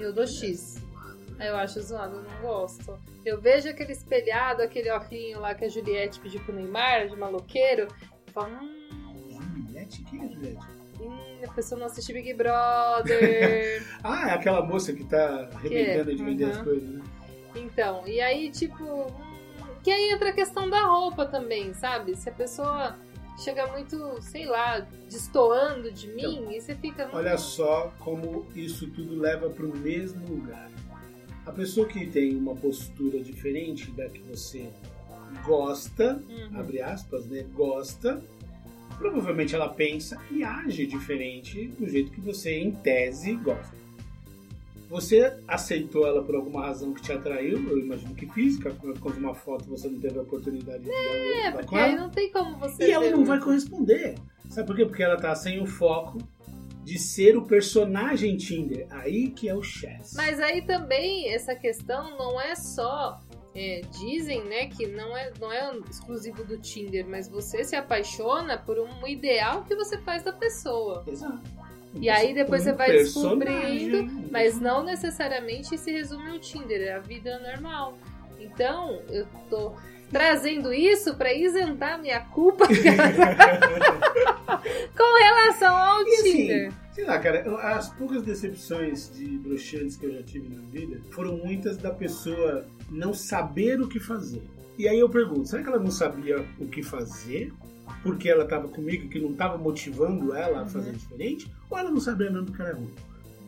eu 0.00 0.12
dou 0.12 0.26
X. 0.26 0.82
Aí 1.38 1.48
eu 1.48 1.56
acho 1.56 1.80
zoado, 1.80 2.16
eu 2.16 2.22
não 2.22 2.40
gosto. 2.42 2.98
Eu 3.24 3.40
vejo 3.40 3.68
aquele 3.68 3.92
espelhado, 3.92 4.60
aquele 4.62 4.90
óculos 4.90 5.36
lá 5.36 5.54
que 5.54 5.64
a 5.64 5.68
Juliette 5.68 6.18
pediu 6.20 6.40
pro 6.40 6.54
Neymar, 6.54 7.08
de 7.08 7.16
maloqueiro, 7.16 7.86
e 8.26 8.30
falo, 8.32 8.52
hum, 8.60 9.64
Juliette? 9.66 10.02
Quem 10.04 10.24
é 10.24 10.28
Juliette? 10.28 10.66
hum, 11.00 11.40
a 11.48 11.52
pessoa 11.52 11.78
não 11.78 11.86
assiste 11.86 12.12
Big 12.12 12.34
Brother. 12.34 13.82
Ah, 14.02 14.30
é 14.30 14.32
aquela 14.34 14.64
moça 14.64 14.92
que 14.92 15.04
tá 15.04 15.48
arrebentando 15.54 16.14
de 16.14 16.22
vender 16.24 16.44
Uhum. 16.44 16.50
as 16.50 16.58
coisas, 16.62 16.88
né? 16.88 17.02
Então, 17.54 18.06
e 18.06 18.20
aí, 18.20 18.50
tipo. 18.50 18.84
hum, 18.84 19.06
Que 19.82 19.90
aí 19.90 20.10
entra 20.10 20.30
a 20.30 20.32
questão 20.32 20.68
da 20.68 20.86
roupa 20.86 21.26
também, 21.26 21.72
sabe? 21.74 22.16
Se 22.16 22.28
a 22.28 22.32
pessoa 22.32 22.98
chega 23.38 23.66
muito, 23.68 24.20
sei 24.22 24.46
lá, 24.46 24.80
destoando 25.10 25.90
de 25.92 26.08
mim, 26.08 26.48
e 26.50 26.60
você 26.60 26.74
fica. 26.74 27.06
hum, 27.06 27.10
Olha 27.12 27.36
só 27.36 27.92
como 28.00 28.46
isso 28.54 28.88
tudo 28.90 29.18
leva 29.20 29.50
para 29.50 29.66
o 29.66 29.76
mesmo 29.76 30.26
lugar. 30.26 30.70
A 31.46 31.52
pessoa 31.52 31.86
que 31.86 32.06
tem 32.06 32.34
uma 32.36 32.54
postura 32.54 33.20
diferente 33.20 33.90
da 33.90 34.08
que 34.08 34.20
você 34.22 34.70
gosta, 35.44 36.22
Uhum. 36.28 36.58
abre 36.58 36.80
aspas, 36.80 37.26
né? 37.26 37.44
Gosta, 37.52 38.22
provavelmente 38.98 39.54
ela 39.54 39.68
pensa 39.68 40.18
e 40.30 40.42
age 40.42 40.86
diferente 40.86 41.66
do 41.78 41.86
jeito 41.88 42.10
que 42.12 42.20
você, 42.20 42.58
em 42.58 42.70
tese, 42.70 43.34
gosta. 43.36 43.76
Você 44.88 45.32
aceitou 45.48 46.06
ela 46.06 46.22
por 46.22 46.34
alguma 46.34 46.66
razão 46.66 46.92
que 46.92 47.02
te 47.02 47.12
atraiu, 47.12 47.68
eu 47.68 47.78
imagino 47.78 48.14
que 48.14 48.26
física, 48.26 48.70
contas, 48.72 49.16
uma 49.18 49.34
foto 49.34 49.68
você 49.68 49.88
não 49.88 49.98
teve 49.98 50.18
a 50.18 50.22
oportunidade 50.22 50.84
de 50.84 50.90
É, 50.90 51.50
porque 51.50 51.74
aí 51.74 51.92
ela. 51.92 52.02
não 52.02 52.10
tem 52.10 52.30
como 52.30 52.56
você. 52.58 52.86
E 52.86 52.90
ela 52.90 53.10
não 53.10 53.24
vai 53.24 53.40
corresponder. 53.40 54.14
Sabe 54.48 54.66
por 54.66 54.76
quê? 54.76 54.84
Porque 54.84 55.02
ela 55.02 55.16
tá 55.16 55.34
sem 55.34 55.60
o 55.60 55.66
foco 55.66 56.18
de 56.84 56.98
ser 56.98 57.36
o 57.36 57.42
personagem 57.42 58.36
Tinder. 58.36 58.86
Aí 58.90 59.30
que 59.30 59.48
é 59.48 59.54
o 59.54 59.62
chess. 59.62 60.12
Mas 60.14 60.38
aí 60.38 60.62
também 60.62 61.32
essa 61.32 61.54
questão 61.54 62.16
não 62.16 62.40
é 62.40 62.54
só. 62.54 63.18
é, 63.56 63.82
dizem, 64.00 64.44
né, 64.44 64.66
que 64.66 64.86
não 64.86 65.16
é, 65.16 65.32
não 65.40 65.52
é 65.52 65.76
exclusivo 65.88 66.44
do 66.44 66.58
Tinder, 66.58 67.06
mas 67.08 67.28
você 67.28 67.62
se 67.62 67.76
apaixona 67.76 68.58
por 68.58 68.78
um 68.80 69.06
ideal 69.06 69.62
que 69.64 69.76
você 69.76 69.96
faz 69.98 70.24
da 70.24 70.32
pessoa. 70.32 71.04
Exato. 71.06 71.40
E 72.00 72.10
aí 72.10 72.34
depois 72.34 72.62
Um 72.62 72.64
você 72.64 72.72
vai 72.72 72.90
personagem, 72.90 73.88
descobrindo, 73.88 74.28
Mas 74.30 74.60
não 74.60 74.82
necessariamente 74.82 75.78
se 75.78 75.92
resume 75.92 76.30
ao 76.30 76.38
Tinder, 76.38 76.80
é 76.80 76.94
a 76.94 76.98
vida 76.98 77.38
normal. 77.38 77.96
Então, 78.38 79.00
eu 79.08 79.26
tô 79.48 79.72
trazendo 80.10 80.72
isso 80.72 81.14
pra 81.16 81.32
isentar 81.32 82.00
minha 82.00 82.20
culpa 82.20 82.66
com 84.96 85.18
relação 85.18 85.74
ao 85.74 86.02
E 86.06 86.14
assim, 86.14 86.32
Tinder. 86.32 86.72
Sei 86.92 87.04
lá, 87.04 87.18
cara, 87.18 87.42
as 87.76 87.88
poucas 87.90 88.22
decepções 88.22 89.10
de 89.12 89.26
broxantes 89.38 89.96
que 89.96 90.06
eu 90.06 90.12
já 90.12 90.22
tive 90.22 90.54
na 90.54 90.62
vida 90.70 91.00
foram 91.10 91.36
muitas 91.38 91.76
da 91.76 91.90
pessoa 91.90 92.64
não 92.88 93.12
saber 93.12 93.80
o 93.80 93.88
que 93.88 93.98
fazer. 93.98 94.42
E 94.78 94.88
aí 94.88 94.98
eu 94.98 95.08
pergunto, 95.08 95.48
será 95.48 95.62
que 95.62 95.68
ela 95.68 95.80
não 95.80 95.90
sabia 95.90 96.44
o 96.58 96.68
que 96.68 96.82
fazer? 96.82 97.52
Porque 98.02 98.28
ela 98.28 98.44
estava 98.44 98.68
comigo 98.68 99.08
que 99.08 99.18
não 99.20 99.30
estava 99.32 99.56
motivando 99.58 100.34
ela 100.34 100.62
a 100.62 100.66
fazer 100.66 100.90
Uhum. 100.90 100.96
diferente? 100.96 101.52
Ou 101.70 101.78
ela 101.78 101.90
não 101.90 102.00
sabia 102.00 102.30
mesmo 102.30 102.52
que 102.52 102.60
era 102.62 102.74
ruim? 102.74 102.94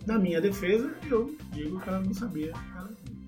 Na 0.07 0.19
minha 0.19 0.41
defesa, 0.41 0.95
eu 1.11 1.35
digo 1.53 1.81
que 1.81 1.89
ela 1.89 2.01
não 2.01 2.15
sabia 2.15 2.53
que 2.53 2.59
era 2.73 2.81
ruim. 2.83 3.27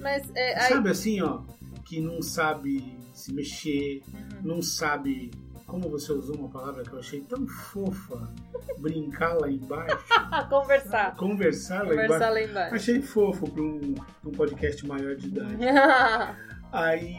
Mas 0.00 0.30
é, 0.34 0.58
aí, 0.64 0.68
Sabe 0.72 0.90
assim, 0.90 1.20
ó, 1.22 1.42
que 1.84 2.00
não 2.00 2.20
sabe 2.22 2.98
se 3.12 3.32
mexer, 3.32 4.02
Uhum. 4.12 4.28
não 4.42 4.62
sabe. 4.62 5.30
Como 5.66 5.88
você 5.88 6.12
usou 6.12 6.36
uma 6.36 6.48
palavra 6.50 6.82
que 6.82 6.92
eu 6.92 6.98
achei 6.98 7.20
tão 7.22 7.46
fofa, 7.46 8.30
brincar 8.78 9.32
lá 9.40 9.50
embaixo, 9.50 9.96
conversar. 10.50 11.16
conversar 11.16 11.82
lá 11.84 11.88
Conversar 11.90 12.16
embaixo. 12.16 12.32
lá 12.34 12.42
embaixo. 12.42 12.74
Achei 12.74 13.00
fofo 13.02 13.50
para 13.50 13.62
um, 13.62 13.94
um 14.26 14.30
podcast 14.32 14.86
maior 14.86 15.16
de 15.16 15.28
idade. 15.28 15.56
Aí 16.70 17.16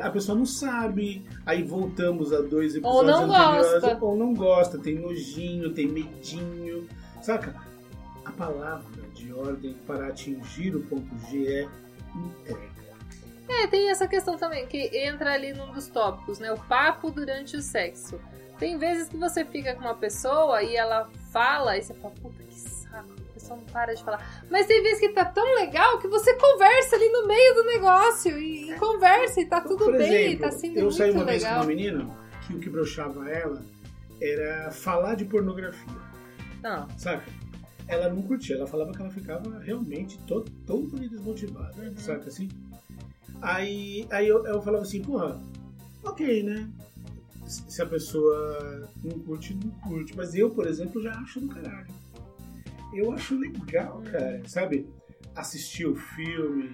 a 0.00 0.10
pessoa 0.10 0.36
não 0.36 0.46
sabe, 0.46 1.24
aí 1.46 1.62
voltamos 1.62 2.32
a 2.32 2.40
dois 2.40 2.74
Ou 2.74 2.80
episódios 2.80 3.06
não 3.06 3.24
anteriores, 3.24 3.80
gosta. 3.82 4.04
ou 4.04 4.16
não 4.16 4.34
gosta, 4.34 4.78
tem 4.78 4.94
nojinho, 4.96 5.72
tem 5.72 5.86
medinho, 5.86 6.88
saca? 7.22 7.54
A 8.24 8.32
palavra 8.32 9.02
de 9.14 9.32
ordem 9.32 9.74
para 9.86 10.08
atingir 10.08 10.74
o 10.74 10.80
ponto 10.82 11.08
G 11.30 11.46
é 11.46 11.68
entrega. 12.14 12.78
É, 13.48 13.66
tem 13.66 13.90
essa 13.90 14.06
questão 14.06 14.36
também, 14.36 14.66
que 14.66 14.90
entra 14.94 15.32
ali 15.32 15.54
num 15.54 15.72
dos 15.72 15.88
tópicos, 15.88 16.38
né? 16.38 16.52
O 16.52 16.58
papo 16.58 17.10
durante 17.10 17.56
o 17.56 17.62
sexo. 17.62 18.20
Tem 18.58 18.76
vezes 18.76 19.08
que 19.08 19.16
você 19.16 19.44
fica 19.44 19.74
com 19.74 19.80
uma 19.82 19.94
pessoa 19.94 20.62
e 20.62 20.76
ela 20.76 21.08
fala, 21.32 21.78
e 21.78 21.82
você 21.82 21.94
fala, 21.94 22.12
puta 22.20 22.42
que 22.42 22.58
saco, 22.58 23.08
não 23.56 23.64
para 23.64 23.94
de 23.94 24.02
falar. 24.04 24.42
Mas 24.50 24.66
tem 24.66 24.82
vezes 24.82 25.00
que 25.00 25.08
tá 25.10 25.24
tão 25.24 25.44
legal 25.54 25.98
que 25.98 26.08
você 26.08 26.34
conversa 26.34 26.96
ali 26.96 27.08
no 27.10 27.26
meio 27.26 27.54
do 27.54 27.64
negócio 27.64 28.38
e, 28.38 28.70
e 28.70 28.74
conversa 28.78 29.40
e 29.40 29.46
tá 29.46 29.60
tudo 29.60 29.84
Por 29.86 29.96
bem, 29.96 30.26
exemplo, 30.26 30.40
tá 30.46 30.50
sendo 30.52 30.76
eu 30.76 30.82
muito 30.84 30.96
saí 30.96 31.10
uma 31.10 31.24
vez 31.24 31.42
com 31.42 31.48
legal. 31.48 31.62
uma 31.62 31.66
menina 31.68 32.16
que 32.46 32.54
o 32.54 32.58
que 32.58 32.68
broxava 32.70 33.28
ela 33.28 33.62
era 34.20 34.70
falar 34.70 35.14
de 35.14 35.24
pornografia, 35.24 35.94
Não. 36.62 36.88
saca? 36.98 37.24
Ela 37.86 38.08
não 38.10 38.20
curtia, 38.22 38.56
ela 38.56 38.66
falava 38.66 38.92
que 38.92 39.00
ela 39.00 39.10
ficava 39.10 39.58
realmente 39.60 40.18
to- 40.26 40.44
totally 40.66 41.08
desmotivada, 41.08 41.80
Uhum. 41.82 41.96
saca 41.96 42.28
assim? 42.28 42.48
Aí, 43.40 44.06
aí 44.10 44.26
eu, 44.28 44.44
eu 44.46 44.60
falava 44.60 44.82
assim, 44.82 45.00
porra, 45.02 45.40
ok, 46.02 46.42
né? 46.42 46.68
Se 47.46 47.62
se 47.70 47.80
a 47.80 47.86
pessoa 47.86 48.90
não 49.02 49.18
curte, 49.20 49.54
não 49.54 49.70
curte. 49.88 50.14
Mas 50.16 50.34
eu, 50.34 50.50
por 50.50 50.66
exemplo, 50.66 51.00
já 51.00 51.12
acho 51.12 51.40
do 51.40 51.48
caralho. 51.48 51.86
Eu 52.92 53.12
acho 53.12 53.38
legal, 53.38 54.02
cara, 54.10 54.42
sabe? 54.46 54.88
Assistir 55.34 55.86
o 55.86 55.94
filme 55.94 56.72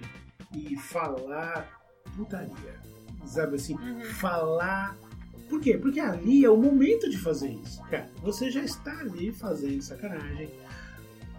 e 0.55 0.75
falar 0.77 1.69
putaria. 2.15 2.79
Sabe 3.25 3.55
assim? 3.55 3.75
Uhum. 3.75 4.01
Falar. 4.01 4.97
Por 5.49 5.59
quê? 5.59 5.77
Porque 5.77 5.99
ali 5.99 6.45
é 6.45 6.49
o 6.49 6.57
momento 6.57 7.09
de 7.09 7.17
fazer 7.17 7.49
isso. 7.49 7.81
Cara, 7.83 8.09
você 8.21 8.49
já 8.49 8.63
está 8.63 8.99
ali 8.99 9.31
fazendo 9.31 9.81
sacanagem. 9.81 10.49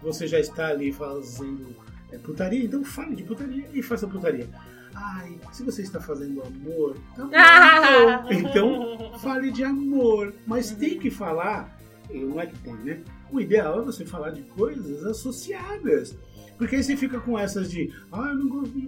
Você 0.01 0.27
já 0.27 0.39
está 0.39 0.67
ali 0.67 0.93
fazendo 0.93 1.75
é, 2.11 2.17
putaria, 2.17 2.63
então 2.63 2.83
fale 2.83 3.15
de 3.15 3.23
putaria 3.23 3.67
e 3.73 3.81
faça 3.81 4.07
putaria. 4.07 4.47
Ai, 4.93 5.37
se 5.51 5.63
você 5.63 5.81
está 5.81 5.99
fazendo 5.99 6.41
amor, 6.41 6.97
tá 7.15 7.25
bom, 8.23 8.31
então, 8.31 8.93
então 8.93 9.19
fale 9.19 9.51
de 9.51 9.63
amor. 9.63 10.33
Mas 10.45 10.71
tem 10.71 10.97
que 10.97 11.09
falar, 11.09 11.77
não 12.09 12.39
é 12.39 12.47
que 12.47 12.57
tem, 12.59 12.73
né? 12.75 13.03
O 13.31 13.39
ideal 13.39 13.81
é 13.81 13.85
você 13.85 14.05
falar 14.05 14.31
de 14.31 14.43
coisas 14.43 15.05
associadas. 15.05 16.17
Porque 16.57 16.75
aí 16.75 16.83
você 16.83 16.97
fica 16.97 17.19
com 17.19 17.37
essas 17.37 17.69
de, 17.69 17.93
ah, 18.11 18.29
eu 18.29 18.35
não 18.35 18.49
gosto 18.49 18.71
de 18.73 18.87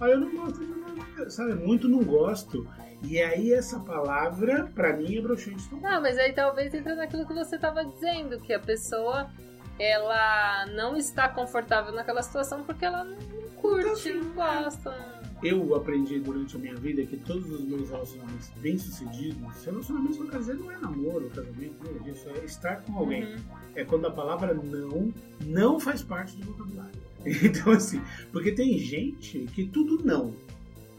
ah, 0.00 0.08
eu 0.08 0.20
não 0.20 0.30
gosto 0.34 0.58
de 0.58 1.30
sabe? 1.30 1.54
Muito 1.54 1.88
não 1.88 2.02
gosto. 2.02 2.66
E 3.02 3.20
aí 3.20 3.52
essa 3.52 3.78
palavra, 3.80 4.70
pra 4.74 4.96
mim, 4.96 5.18
é 5.18 5.20
broxante 5.20 5.68
total. 5.68 5.92
Não, 5.92 6.02
mas 6.02 6.18
aí 6.18 6.32
talvez 6.32 6.72
entra 6.72 6.94
naquilo 6.94 7.26
que 7.26 7.34
você 7.34 7.58
tava 7.58 7.84
dizendo, 7.84 8.40
que 8.40 8.52
a 8.52 8.58
pessoa 8.58 9.30
ela 9.78 10.66
não 10.66 10.96
está 10.96 11.28
confortável 11.28 11.92
naquela 11.92 12.22
situação 12.22 12.62
porque 12.64 12.84
ela 12.84 13.04
não 13.04 13.18
curte, 13.56 14.12
não 14.12 14.32
gosta. 14.32 15.13
Não- 15.52 15.58
Eu 15.60 15.74
aprendi 15.74 16.18
durante 16.20 16.56
a 16.56 16.58
minha 16.58 16.74
vida 16.76 17.04
que 17.04 17.16
todos 17.16 17.50
os 17.50 17.64
meus 17.64 17.90
relacionamentos 17.90 18.50
bem-sucedidos, 18.60 19.64
relacionamentos 19.64 20.18
no 20.18 20.26
caso 20.26 20.54
não 20.54 20.70
é 20.70 20.78
namoro, 20.78 21.28
casamento, 21.30 21.74
nada 21.84 21.98
disso, 22.00 22.28
é 22.30 22.44
estar 22.44 22.82
com 22.82 22.96
alguém. 22.98 23.24
Uhum. 23.24 23.36
É 23.74 23.84
quando 23.84 24.06
a 24.06 24.10
palavra 24.10 24.54
não 24.54 25.12
não 25.44 25.78
faz 25.80 26.02
parte 26.02 26.36
do 26.36 26.46
vocabulário. 26.52 26.94
Então, 27.42 27.72
assim, 27.72 28.00
porque 28.32 28.52
tem 28.52 28.78
gente 28.78 29.46
que 29.54 29.64
tudo 29.66 30.04
não. 30.04 30.34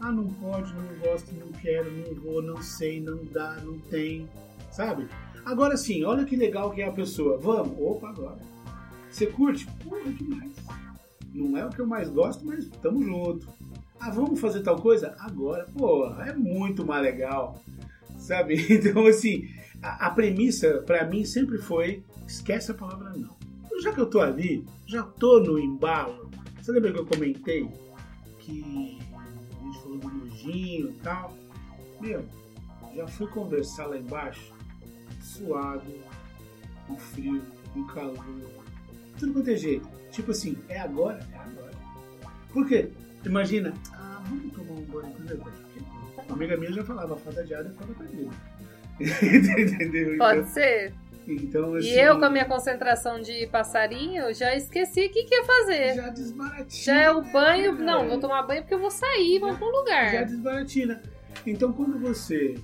Ah, 0.00 0.10
não 0.12 0.26
pode, 0.26 0.74
não 0.74 0.98
gosto, 1.00 1.32
não 1.34 1.52
quero, 1.52 1.90
não 1.90 2.14
vou, 2.20 2.42
não 2.42 2.60
sei, 2.60 3.00
não 3.00 3.24
dá, 3.24 3.56
não 3.64 3.78
tem, 3.78 4.28
sabe? 4.70 5.06
Agora 5.44 5.76
sim, 5.76 6.02
olha 6.04 6.24
que 6.24 6.34
legal 6.36 6.70
que 6.72 6.82
é 6.82 6.88
a 6.88 6.92
pessoa. 6.92 7.38
Vamos, 7.38 7.76
opa, 7.80 8.10
agora. 8.10 8.38
Você 9.08 9.26
curte? 9.28 9.66
Porra, 9.84 10.10
demais. 10.12 10.52
Não 11.32 11.56
é 11.56 11.64
o 11.64 11.70
que 11.70 11.80
eu 11.80 11.86
mais 11.86 12.08
gosto, 12.10 12.44
mas 12.44 12.68
tamo 12.82 13.02
junto. 13.02 13.46
Ah, 14.00 14.10
vamos 14.10 14.40
fazer 14.40 14.62
tal 14.62 14.80
coisa? 14.80 15.14
Agora. 15.18 15.66
Pô, 15.76 16.06
é 16.20 16.32
muito 16.34 16.84
mais 16.84 17.02
legal. 17.02 17.62
Sabe? 18.18 18.56
Então, 18.70 19.06
assim, 19.06 19.48
a, 19.82 20.06
a 20.06 20.10
premissa 20.10 20.82
para 20.86 21.06
mim 21.06 21.24
sempre 21.24 21.58
foi: 21.58 22.02
esquece 22.26 22.70
a 22.70 22.74
palavra 22.74 23.10
não. 23.10 23.36
Então, 23.64 23.80
já 23.80 23.92
que 23.92 24.00
eu 24.00 24.06
tô 24.08 24.20
ali, 24.20 24.64
já 24.86 25.02
tô 25.02 25.40
no 25.40 25.58
embalo. 25.58 26.30
Você 26.60 26.72
lembra 26.72 26.92
que 26.92 26.98
eu 26.98 27.06
comentei 27.06 27.68
que 28.40 28.98
a 29.12 29.64
gente 29.64 29.78
falou 29.82 29.98
do 29.98 30.08
nojinho 30.08 30.90
e 30.90 30.98
tal? 31.02 31.36
Meu, 32.00 32.24
já 32.94 33.06
fui 33.06 33.26
conversar 33.28 33.86
lá 33.86 33.98
embaixo, 33.98 34.52
suado, 35.20 35.92
com 36.86 36.96
frio, 36.96 37.42
com 37.72 37.84
calor, 37.86 38.24
tudo 39.18 39.32
quanto 39.32 39.50
é 39.50 39.56
jeito. 39.56 39.88
Tipo 40.10 40.30
assim, 40.30 40.56
é 40.68 40.78
agora? 40.78 41.20
É 41.32 41.38
agora. 41.38 41.72
Por 42.52 42.66
quê? 42.66 42.90
Imagina, 43.26 43.74
ah, 43.92 44.22
vamos 44.28 44.52
tomar 44.52 44.72
um 44.72 44.82
banho 44.84 45.12
com 45.14 45.24
depois. 45.24 45.54
Uma 46.26 46.34
amiga 46.36 46.56
minha 46.56 46.72
já 46.72 46.84
falava, 46.84 47.16
fada 47.16 47.44
de 47.44 47.54
água 47.54 47.70
é 47.70 47.74
fada 47.74 47.94
perdida. 47.94 48.30
Entendeu? 49.00 50.18
Pode 50.18 50.40
Então, 50.40 50.52
ser. 50.52 50.94
então, 51.28 51.74
assim, 51.74 51.88
E 51.88 51.98
eu, 52.00 52.18
com 52.18 52.24
a 52.24 52.30
minha 52.30 52.44
concentração 52.46 53.20
de 53.20 53.46
passarinho, 53.48 54.32
já 54.34 54.54
esqueci 54.56 55.06
o 55.06 55.10
que, 55.10 55.24
que 55.24 55.34
ia 55.34 55.44
fazer. 55.44 55.94
Já 55.94 56.08
desbaratina. 56.08 56.68
Já 56.70 57.00
é 57.02 57.10
o 57.10 57.22
banho. 57.22 57.72
cara. 57.76 57.84
Não, 57.84 58.08
vou 58.08 58.18
tomar 58.18 58.42
banho 58.42 58.62
porque 58.62 58.74
eu 58.74 58.80
vou 58.80 58.90
sair, 58.90 59.38
vamos 59.38 59.58
pra 59.58 59.66
um 59.66 59.70
Já 59.72 59.78
lugar. 59.78 60.24
desbaratina. 60.26 61.02
Então, 61.46 61.72
quando 61.72 61.98
você 62.00 62.54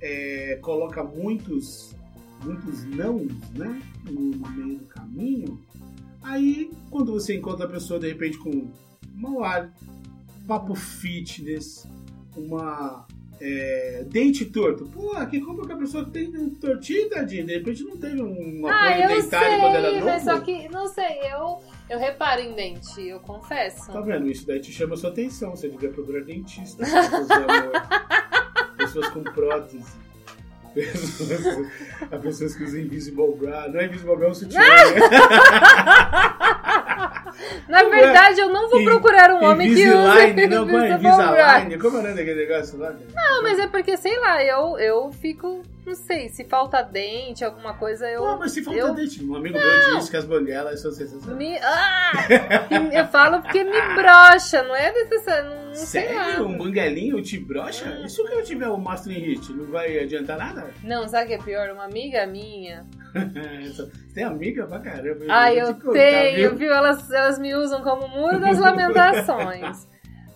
é, 0.00 0.58
coloca 0.62 1.04
muitos, 1.04 1.94
muitos 2.42 2.84
não, 2.86 3.18
né, 3.54 3.80
no 4.04 4.20
meio 4.50 4.78
do 4.78 4.86
caminho, 4.86 5.60
aí 6.22 6.70
quando 6.90 7.12
você 7.12 7.36
encontra 7.36 7.66
a 7.66 7.68
pessoa 7.68 8.00
de 8.00 8.08
repente 8.08 8.38
com 8.38 8.70
mau 9.14 9.44
hálito, 9.44 9.74
papo 10.46 10.74
fitness, 10.74 11.86
uma 12.36 13.06
é, 13.40 14.04
dente 14.08 14.44
torto. 14.46 14.86
Pô, 14.86 15.14
que 15.26 15.40
compra 15.40 15.66
que 15.66 15.72
a 15.72 15.76
pessoa 15.76 16.04
tem 16.04 16.28
um 16.36 16.50
tortinho, 16.50 17.08
tadinho. 17.10 17.46
De 17.46 17.54
repente 17.54 17.82
não 17.84 17.96
teve 17.96 18.22
um 18.22 18.66
Ah, 18.66 18.88
apoio 18.88 19.02
eu 19.10 19.22
dentário 19.22 19.60
quando 19.60 19.74
era 19.76 19.88
sei, 19.90 19.94
novo. 20.00 20.06
mas 20.06 20.22
só 20.22 20.40
que, 20.40 20.68
não 20.68 20.86
sei, 20.88 21.18
eu, 21.32 21.60
eu 21.90 21.98
reparo 21.98 22.40
em 22.40 22.54
dente, 22.54 23.02
eu 23.06 23.20
confesso. 23.20 23.92
Tá 23.92 24.00
vendo? 24.00 24.30
Isso 24.30 24.46
daí 24.46 24.60
te 24.60 24.72
chama 24.72 24.94
a 24.94 24.96
sua 24.96 25.10
atenção. 25.10 25.50
Você 25.54 25.68
devia 25.68 25.90
procurar 25.90 26.22
dentista. 26.24 26.84
Pessoas, 28.76 29.08
com 29.08 29.22
prótese. 29.22 29.84
Pessoas, 30.76 31.66
as 32.12 32.20
pessoas 32.20 32.54
que 32.54 32.64
usam 32.64 32.80
Invisible 32.80 33.34
Bra. 33.36 33.68
Não 33.68 33.80
é 33.80 33.86
Invisible 33.86 34.16
Bra, 34.16 34.26
é 34.28 34.30
um 34.30 34.34
sutiã. 34.34 34.60
né? 34.60 34.66
Na 37.68 37.82
Como 37.82 37.94
é? 37.94 38.00
verdade, 38.00 38.40
eu 38.40 38.48
não 38.48 38.68
vou 38.68 38.82
procurar 38.84 39.30
um 39.30 39.44
homem 39.44 39.74
que 39.74 39.88
usa 39.88 39.96
não, 40.48 40.66
como 40.66 40.78
é. 40.78 40.90
Invisalign? 40.94 41.78
Como 41.78 41.96
é 41.96 42.00
o 42.00 42.02
nome 42.02 42.14
daquele 42.14 42.46
negócio 42.46 42.78
lá? 42.78 42.94
Não, 43.14 43.42
mas 43.42 43.58
é 43.58 43.66
porque, 43.66 43.96
sei 43.96 44.18
lá, 44.18 44.42
eu, 44.42 44.78
eu 44.78 45.10
fico, 45.12 45.62
não 45.86 45.94
sei, 45.94 46.28
se 46.28 46.44
falta 46.44 46.82
dente, 46.82 47.44
alguma 47.44 47.74
coisa, 47.74 48.10
eu... 48.10 48.20
Pô, 48.20 48.36
mas 48.36 48.50
se 48.50 48.62
falta 48.62 48.80
eu- 48.80 48.92
dente. 48.92 49.24
Um 49.24 49.36
amigo 49.36 49.56
meu 49.56 49.96
disse 49.96 50.10
que 50.10 50.16
as 50.16 50.24
banguelas 50.24 50.80
são 50.80 50.90
sensacionais. 50.90 51.38
Me, 51.38 51.56
ah! 51.58 52.12
eu 52.92 53.06
falo 53.06 53.40
porque 53.40 53.62
me 53.62 53.94
brocha, 53.94 54.64
não 54.64 54.74
é 54.74 54.92
necessário, 54.92 55.48
não, 55.48 55.66
não. 55.66 55.74
Sério? 55.74 56.46
Um 56.46 56.58
banguelinho 56.58 57.22
te 57.22 57.38
brocha? 57.38 58.00
E 58.04 58.08
se 58.08 58.20
o 58.20 58.26
que 58.26 58.34
eu 58.34 58.42
tiver 58.42 58.66
o 58.66 58.76
Master 58.76 59.12
Hit? 59.12 59.52
Não 59.52 59.66
vai 59.66 59.98
adiantar 60.00 60.36
nada? 60.36 60.70
Não, 60.82 61.06
sabe 61.06 61.26
o 61.26 61.28
que 61.28 61.34
é 61.34 61.38
pior? 61.38 61.70
Uma 61.70 61.84
amiga 61.84 62.26
minha. 62.26 62.84
Tem 64.12 64.24
amiga 64.24 64.66
pra 64.66 64.80
caramba. 64.80 65.24
Ah, 65.28 65.54
eu 65.54 65.72
te 65.74 65.80
contar, 65.82 65.92
tenho, 65.92 66.50
viu? 66.50 66.56
viu? 66.56 66.74
Elas, 66.74 67.10
elas 67.12 67.38
me 67.38 67.54
usam 67.54 67.80
como 67.82 68.08
muro 68.08 68.40
das 68.40 68.58
lamentações. 68.58 69.86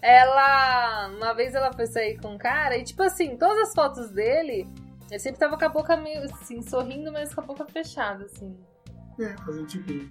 Ela. 0.00 1.08
Uma 1.16 1.34
vez 1.34 1.54
ela 1.54 1.72
foi 1.72 1.86
sair 1.86 2.18
com 2.18 2.34
um 2.34 2.38
cara 2.38 2.76
e, 2.76 2.84
tipo 2.84 3.02
assim, 3.02 3.36
todas 3.36 3.68
as 3.68 3.74
fotos 3.74 4.10
dele, 4.10 4.66
ele 5.10 5.18
sempre 5.18 5.40
tava 5.40 5.58
com 5.58 5.64
a 5.64 5.68
boca 5.68 5.96
meio 5.96 6.22
assim, 6.24 6.62
sorrindo, 6.62 7.12
mas 7.12 7.34
com 7.34 7.40
a 7.40 7.44
boca 7.44 7.66
fechada, 7.66 8.24
assim. 8.24 8.56
É, 9.20 9.36
fazer 9.44 9.66
tipo. 9.66 10.08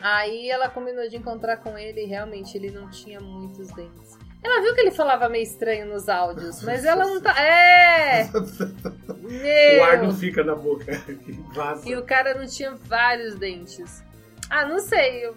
Aí 0.00 0.50
ela 0.50 0.68
combinou 0.68 1.08
de 1.08 1.16
encontrar 1.16 1.58
com 1.58 1.78
ele 1.78 2.02
e 2.02 2.06
realmente 2.06 2.56
ele 2.58 2.70
não 2.70 2.90
tinha 2.90 3.20
muitos 3.20 3.68
dentes. 3.68 4.18
Ela 4.42 4.60
viu 4.60 4.74
que 4.74 4.80
ele 4.82 4.90
falava 4.90 5.26
meio 5.30 5.42
estranho 5.44 5.86
nos 5.86 6.06
áudios, 6.08 6.62
mas 6.62 6.84
ela 6.84 7.06
não 7.06 7.20
tá. 7.22 7.34
É! 7.40 8.24
Meu! 9.20 9.80
O 9.80 9.84
ar 9.84 10.02
não 10.02 10.12
fica 10.14 10.44
na 10.44 10.54
boca. 10.54 10.84
Vaza. 11.54 11.88
E 11.88 11.96
o 11.96 12.02
cara 12.04 12.34
não 12.34 12.46
tinha 12.46 12.74
vários 12.74 13.36
dentes. 13.36 14.04
Ah, 14.50 14.66
não 14.66 14.78
sei. 14.80 15.24
eu- 15.26 15.34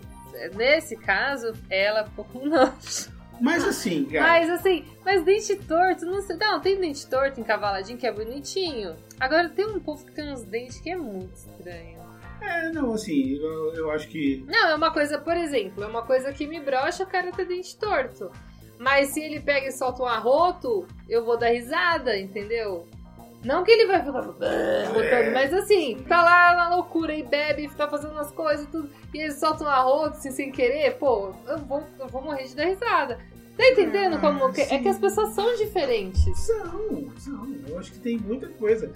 nesse 0.55 0.97
caso, 0.97 1.53
ela 1.69 2.03
ficou 2.03 2.25
com 2.25 2.39
nojo. 2.49 3.15
Mas 3.39 3.63
assim, 3.63 4.05
cara. 4.05 4.25
Mas 4.27 4.49
assim, 4.49 4.85
mas 5.03 5.23
dente 5.23 5.55
torto, 5.55 6.05
não 6.05 6.21
sei. 6.21 6.35
Não, 6.37 6.59
tem 6.59 6.79
dente 6.79 7.07
torto 7.07 7.39
encavaladinho 7.39 7.97
que 7.97 8.07
é 8.07 8.11
bonitinho. 8.11 8.95
Agora 9.19 9.49
tem 9.49 9.65
um 9.65 9.79
povo 9.79 10.05
que 10.05 10.11
tem 10.11 10.31
uns 10.31 10.43
dentes 10.43 10.79
que 10.79 10.89
é 10.89 10.97
muito 10.97 11.33
estranho. 11.33 11.97
É, 12.41 12.69
não, 12.71 12.93
assim, 12.93 13.37
eu, 13.37 13.73
eu 13.73 13.91
acho 13.91 14.07
que. 14.07 14.43
Não, 14.47 14.69
é 14.69 14.75
uma 14.75 14.91
coisa, 14.91 15.17
por 15.17 15.35
exemplo, 15.35 15.83
é 15.83 15.87
uma 15.87 16.03
coisa 16.03 16.31
que 16.31 16.45
me 16.45 16.59
brocha 16.59 17.03
o 17.03 17.07
cara 17.07 17.31
ter 17.31 17.45
dente 17.45 17.77
torto. 17.77 18.31
Mas 18.79 19.09
se 19.09 19.21
ele 19.21 19.39
pega 19.39 19.67
e 19.67 19.71
solta 19.71 20.03
um 20.03 20.05
arroto, 20.05 20.87
eu 21.09 21.25
vou 21.25 21.37
dar 21.37 21.49
risada, 21.49 22.17
entendeu? 22.17 22.87
Não 23.47 23.63
que 23.63 23.71
ele 23.71 23.87
vai 23.87 23.99
ficar 23.99 24.21
botando, 24.21 25.33
mas 25.33 25.53
assim, 25.53 26.03
tá 26.05 26.21
lá 26.21 26.53
na 26.53 26.75
loucura 26.75 27.15
e 27.15 27.23
bebe, 27.23 27.69
tá 27.77 27.87
fazendo 27.87 28.19
as 28.19 28.29
coisas 28.29 28.65
e 28.65 28.69
tudo, 28.69 28.89
e 29.13 29.21
ele 29.21 29.31
solta 29.31 29.63
um 29.63 29.67
arroto 29.67 30.17
assim, 30.17 30.31
sem 30.31 30.51
querer, 30.51 30.97
pô, 30.97 31.31
eu 31.47 31.57
vou, 31.59 31.81
eu 31.97 32.07
vou 32.09 32.21
morrer 32.21 32.43
de 32.43 32.53
dar 32.57 32.65
risada. 32.65 33.17
Tá 33.55 33.65
entendendo 33.65 34.17
Ah, 34.17 34.19
como 34.19 34.51
que. 34.51 34.61
É 34.61 34.79
que 34.79 34.89
as 34.89 34.99
pessoas 34.99 35.29
são 35.29 35.55
diferentes. 35.55 36.21
São, 36.37 37.09
são. 37.17 37.47
Eu 37.67 37.79
acho 37.79 37.93
que 37.93 37.99
tem 37.99 38.17
muita 38.17 38.49
coisa. 38.49 38.93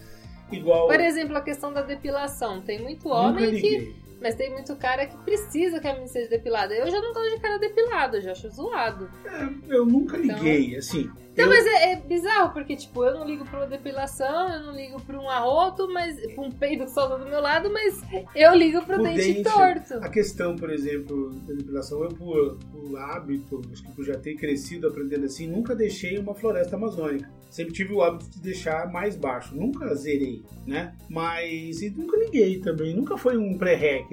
Igual. 0.52 0.88
Por 0.88 1.00
exemplo, 1.00 1.36
a 1.36 1.42
questão 1.42 1.74
da 1.74 1.82
depilação. 1.82 2.62
Tem 2.62 2.80
muito 2.80 3.10
homem 3.10 3.52
que. 3.60 3.96
Mas 4.22 4.36
tem 4.36 4.52
muito 4.52 4.76
cara 4.76 5.06
que 5.08 5.18
precisa 5.18 5.80
que 5.80 5.88
a 5.88 5.94
menina 5.94 6.08
seja 6.08 6.30
depilada. 6.30 6.74
Eu 6.76 6.90
já 6.92 7.02
não 7.02 7.12
gosto 7.14 7.36
de 7.36 7.42
cara 7.42 7.58
depilado, 7.58 8.18
eu 8.18 8.22
já 8.22 8.32
acho 8.34 8.50
zoado. 8.50 9.10
É, 9.26 9.76
eu 9.76 9.86
nunca 9.86 10.16
liguei, 10.18 10.76
assim. 10.76 11.10
Então, 11.34 11.46
eu- 11.46 11.50
mas 11.50 11.66
é, 11.66 11.94
é 11.94 11.96
bizarro, 11.96 12.52
porque, 12.54 12.76
tipo, 12.76 13.04
eu 13.06 13.14
não 13.18 13.26
ligo 13.26 13.46
pra 13.46 13.60
uma 13.62 13.68
depilação, 13.68 14.50
eu 14.54 14.64
não 14.64 14.76
ligo 14.76 15.02
pra 15.02 15.18
um 15.18 15.30
arroto, 15.30 15.88
mas 15.92 16.20
pra 16.36 16.44
um 16.44 16.52
peido 16.52 16.84
que 16.84 16.92
solta 16.92 17.18
do 17.18 17.26
meu 17.26 17.40
lado, 17.42 17.72
mas 17.72 18.02
eu 18.36 18.54
ligo 18.54 18.86
pro 18.86 19.02
dente, 19.02 19.18
dente. 19.36 19.44
torto. 19.44 19.94
A 20.06 20.10
questão, 20.10 20.56
por 20.58 20.70
exemplo, 20.70 21.30
da 21.48 21.54
depilação, 21.54 22.04
eu 22.04 22.10
por, 22.10 22.58
por 22.72 22.98
hábito, 22.98 23.62
acho 23.72 23.82
que 23.82 23.92
por 23.94 24.04
já 24.06 24.18
ter 24.18 24.36
crescido 24.36 24.88
aprendendo 24.88 25.26
assim, 25.26 25.48
nunca 25.48 25.74
deixei 25.74 26.18
uma 26.20 26.36
floresta 26.36 26.76
amazônica. 26.76 27.28
Sempre 27.50 27.74
tive 27.74 27.94
o 27.94 28.02
hábito 28.02 28.30
de 28.30 28.40
deixar 28.42 28.90
mais 28.92 29.16
baixo. 29.18 29.54
Nunca 29.56 29.94
zerei, 29.96 30.42
né? 30.66 30.96
Mas 31.10 31.82
e 31.82 31.90
nunca 31.90 32.16
liguei 32.18 32.60
também. 32.60 32.96
Nunca 32.96 33.18
foi 33.18 33.38
um 33.38 33.58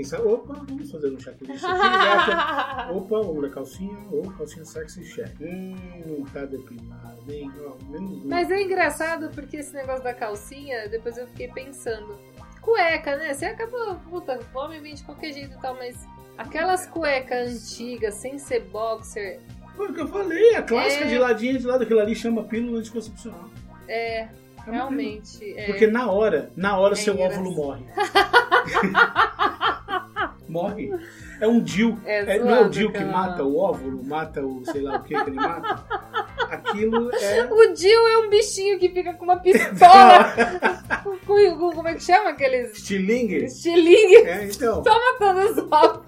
pré-rec. 0.03 0.07
sabe? 0.07 0.29
Opa, 0.29 0.55
vamos 0.69 0.91
fazer 0.91 1.11
um 1.13 1.19
checklist 1.21 1.65
aqui, 1.65 1.79
gata. 1.79 2.93
Opa, 2.97 3.19
vamos 3.21 3.43
na 3.43 3.49
calcinha. 3.51 3.99
Ou 4.11 4.23
calcinha 4.33 4.65
sexy 4.65 5.05
check. 5.05 5.31
Hum, 5.41 6.25
tá 6.33 6.45
depilado, 6.45 7.23
hein? 7.33 7.51
Ó, 7.67 7.75
menos. 7.91 8.25
Mas 8.25 8.51
é 8.51 8.63
engraçado 8.63 9.31
porque 9.35 9.59
esse 9.59 9.75
negócio 9.75 10.03
da 10.05 10.15
calcinha, 10.15 10.89
depois 10.89 11.17
eu 11.19 11.27
fiquei 11.29 11.49
pensando. 11.49 12.19
Cueca, 12.61 13.17
né? 13.17 13.33
Você 13.33 13.47
acaba, 13.47 13.95
puta, 14.11 14.39
homem 14.55 14.81
vem 14.83 14.95
de 14.95 15.03
qualquer 15.03 15.33
jeito 15.33 15.55
e 15.57 15.61
tal, 15.61 15.75
mas 15.75 16.07
aquelas 16.37 16.87
cuecas 16.87 17.51
antigas, 17.73 18.15
sem 18.15 18.39
ser 18.39 18.61
boxer, 18.65 19.41
Foi 19.77 19.89
o 19.91 19.95
que 19.95 20.01
eu 20.01 20.09
falei. 20.09 20.55
A 20.57 20.63
clássica 20.63 21.05
É. 21.05 21.09
de 21.09 21.19
ladinho 21.19 21.59
de 21.59 21.67
lado, 21.67 21.85
aquilo 21.85 22.01
ali 22.01 22.15
chama 22.15 22.43
pílula 22.45 22.81
anticoncepcional. 22.81 23.49
é, 23.87 24.23
É 24.23 24.31
realmente. 24.67 25.55
É. 25.59 25.67
Porque 25.67 25.87
na 25.87 26.11
hora, 26.11 26.51
na 26.57 26.77
hora 26.79 26.93
É 26.95 26.97
seu 26.97 27.15
engraçado. 27.15 27.41
óvulo 27.47 27.57
morre. 27.57 27.85
morre. 30.49 30.91
É 31.41 31.47
um 31.47 31.61
DIL. 31.61 31.99
É 32.05 32.37
É, 32.37 32.39
não 32.39 32.55
é 32.55 32.61
o 32.63 32.69
DIL 32.69 32.91
que 32.93 33.05
mata 33.05 33.45
o 33.45 33.57
óvulo, 33.59 34.03
mata 34.05 34.45
o 34.45 34.65
sei 34.65 34.81
lá 34.83 34.97
o 34.97 35.03
que 35.03 35.15
que 35.15 35.31
ele 35.31 35.37
mata. 35.37 35.85
Aquilo 36.51 37.11
é. 37.15 37.45
O 37.53 37.77
Jill 37.77 38.09
é 38.09 38.19
um 38.19 38.31
bichinho 38.31 38.79
que 38.79 38.89
fica 38.89 39.13
com 39.15 39.25
uma 39.25 39.37
pistola. 39.43 40.33
com, 41.05 41.19
com- 41.59 41.73
como 41.73 41.89
é 41.89 41.95
que 41.95 42.03
chama 42.03 42.31
aqueles 42.31 42.79
Stilingue. 42.79 43.45
estilingue? 43.45 44.17
É, 44.27 44.45
então. 44.47 44.83
Só 44.83 44.95
matando 45.13 45.41
os 45.41 45.59
ovos. 45.71 46.03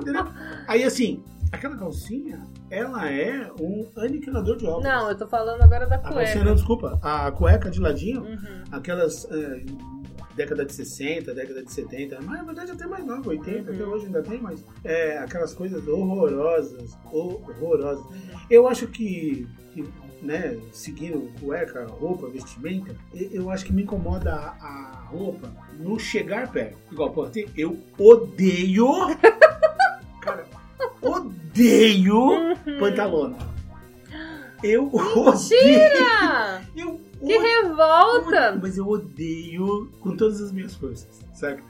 entendeu? 0.00 0.26
Aí 0.66 0.82
assim, 0.82 1.22
aquela 1.52 1.76
calcinha, 1.76 2.40
ela 2.70 3.08
é 3.08 3.48
um 3.60 3.86
aniquilador 3.96 4.56
de 4.56 4.66
óvulos. 4.66 4.84
Não, 4.84 5.08
eu 5.10 5.16
tô 5.16 5.26
falando 5.28 5.62
agora 5.62 5.86
da 5.86 5.96
A 5.96 5.98
calcinha 5.98 6.24
não, 6.36 6.42
cueca. 6.42 6.54
desculpa. 6.54 6.98
A 7.02 7.30
cueca 7.30 7.70
de 7.70 7.80
ladinho, 7.80 8.22
Uhum. 8.22 8.64
aquelas. 8.72 9.24
é, 9.30 9.60
década 10.36 10.64
de 10.64 10.72
60, 10.72 11.32
década 11.34 11.62
de 11.62 11.72
70, 11.72 12.20
mas 12.22 12.38
na 12.38 12.42
verdade 12.44 12.70
até 12.72 12.86
mais 12.86 13.04
nova, 13.06 13.28
80, 13.28 13.70
Uhum. 13.70 13.74
até 13.76 13.84
hoje 13.84 14.06
ainda 14.06 14.22
tem, 14.22 14.40
mas 14.40 14.64
é, 14.82 15.18
aquelas 15.18 15.54
coisas 15.54 15.86
horrorosas, 15.86 16.96
horrorosas. 17.12 18.04
Eu 18.50 18.66
acho 18.68 18.86
que, 18.88 19.46
que, 19.72 19.84
né, 20.22 20.58
seguindo 20.72 21.30
cueca, 21.40 21.86
roupa, 21.86 22.28
vestimenta, 22.28 22.94
eu 23.14 23.50
acho 23.50 23.64
que 23.64 23.72
me 23.72 23.82
incomoda 23.82 24.34
a, 24.34 24.48
a 24.60 25.06
roupa 25.10 25.52
no 25.78 25.98
chegar 25.98 26.50
perto. 26.50 26.76
Igual, 26.90 27.10
pô, 27.12 27.28
eu 27.56 27.78
odeio, 27.98 28.88
cara, 30.20 30.46
odeio 31.00 32.14
Uhum. 32.16 32.78
pantalona. 32.78 33.36
Eu 34.62 34.86
odeio. 34.94 35.60
Mentira! 35.60 36.62
Eu 36.74 37.00
Que 37.26 37.38
revolta! 37.38 38.58
mas 38.60 38.76
eu 38.76 38.86
odeio 38.86 39.90
com 40.00 40.16
todas 40.16 40.40
as 40.40 40.52
minhas 40.52 40.74
forças, 40.74 41.20
saca? 41.32 41.62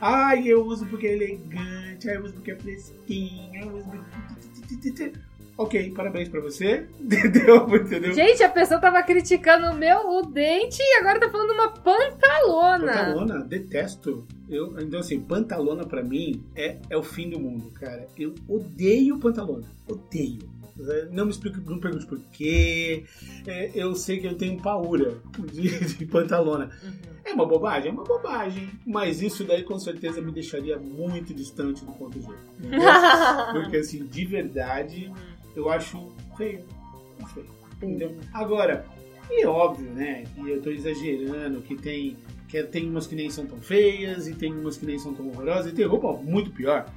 Ai, 0.00 0.46
eu 0.46 0.64
uso 0.64 0.86
porque 0.86 1.06
é 1.06 1.12
elegante, 1.14 2.08
ai, 2.08 2.16
eu 2.16 2.24
uso 2.24 2.34
porque 2.34 2.52
é 2.52 2.56
fresquinho, 2.56 3.64
eu 3.64 3.76
uso 3.76 3.90
porque... 3.90 5.12
Ok, 5.58 5.90
parabéns 5.90 6.28
pra 6.28 6.40
você. 6.40 6.86
Entendeu? 7.00 7.68
Entendeu? 7.74 8.12
Gente, 8.12 8.44
a 8.44 8.48
pessoa 8.48 8.80
tava 8.80 9.02
criticando 9.02 9.72
o 9.72 9.74
meu 9.74 10.08
o 10.08 10.22
dente 10.22 10.80
e 10.80 10.98
agora 11.00 11.18
tá 11.18 11.28
falando 11.28 11.50
uma 11.50 11.70
pantalona. 11.70 12.92
Pantalona, 12.92 13.38
detesto. 13.40 14.24
Eu, 14.48 14.80
então, 14.80 15.00
assim, 15.00 15.20
pantalona 15.20 15.84
pra 15.84 16.00
mim 16.00 16.44
é, 16.54 16.76
é 16.88 16.96
o 16.96 17.02
fim 17.02 17.28
do 17.28 17.40
mundo, 17.40 17.72
cara. 17.72 18.06
Eu 18.16 18.36
odeio 18.48 19.18
pantalona. 19.18 19.66
Odeio. 19.88 20.57
É, 20.86 21.06
Não 21.10 21.24
me 21.24 21.30
explique, 21.30 21.60
não 21.60 21.78
pergunte 21.78 22.06
por 22.06 22.18
quê. 22.32 23.04
É, 23.46 23.70
eu 23.74 23.94
sei 23.94 24.18
que 24.20 24.26
eu 24.26 24.34
tenho 24.36 24.60
paura 24.60 25.18
de, 25.52 25.68
de 25.96 26.06
pantalona. 26.06 26.70
Uhum. 26.82 27.18
É 27.24 27.32
uma 27.32 27.46
bobagem? 27.46 27.90
É 27.90 27.92
uma 27.92 28.04
bobagem. 28.04 28.70
Mas 28.86 29.20
isso 29.20 29.44
daí 29.44 29.62
com 29.62 29.78
certeza 29.78 30.20
me 30.20 30.32
deixaria 30.32 30.78
muito 30.78 31.34
distante 31.34 31.84
do 31.84 31.92
ponto 31.92 32.20
G. 32.20 32.28
Porque 33.52 33.78
assim, 33.78 34.04
de 34.04 34.24
verdade, 34.24 35.12
eu 35.54 35.68
acho 35.68 36.10
feio. 36.36 36.64
Feio. 37.34 37.46
Entendeu? 37.76 38.16
Agora, 38.32 38.86
é 39.30 39.46
óbvio, 39.46 39.90
né? 39.90 40.24
E 40.38 40.48
eu 40.48 40.62
tô 40.62 40.70
exagerando 40.70 41.60
que 41.60 41.76
tem. 41.76 42.16
Que 42.48 42.62
tem 42.62 42.88
umas 42.88 43.06
que 43.06 43.14
nem 43.14 43.28
são 43.28 43.44
tão 43.44 43.58
feias, 43.58 44.26
e 44.26 44.34
tem 44.34 44.50
umas 44.54 44.78
que 44.78 44.86
nem 44.86 44.98
são 44.98 45.12
tão 45.12 45.28
horrorosas, 45.28 45.70
e 45.70 45.74
tem 45.74 45.84
roupa 45.84 46.14
muito 46.14 46.50
pior. 46.50 46.90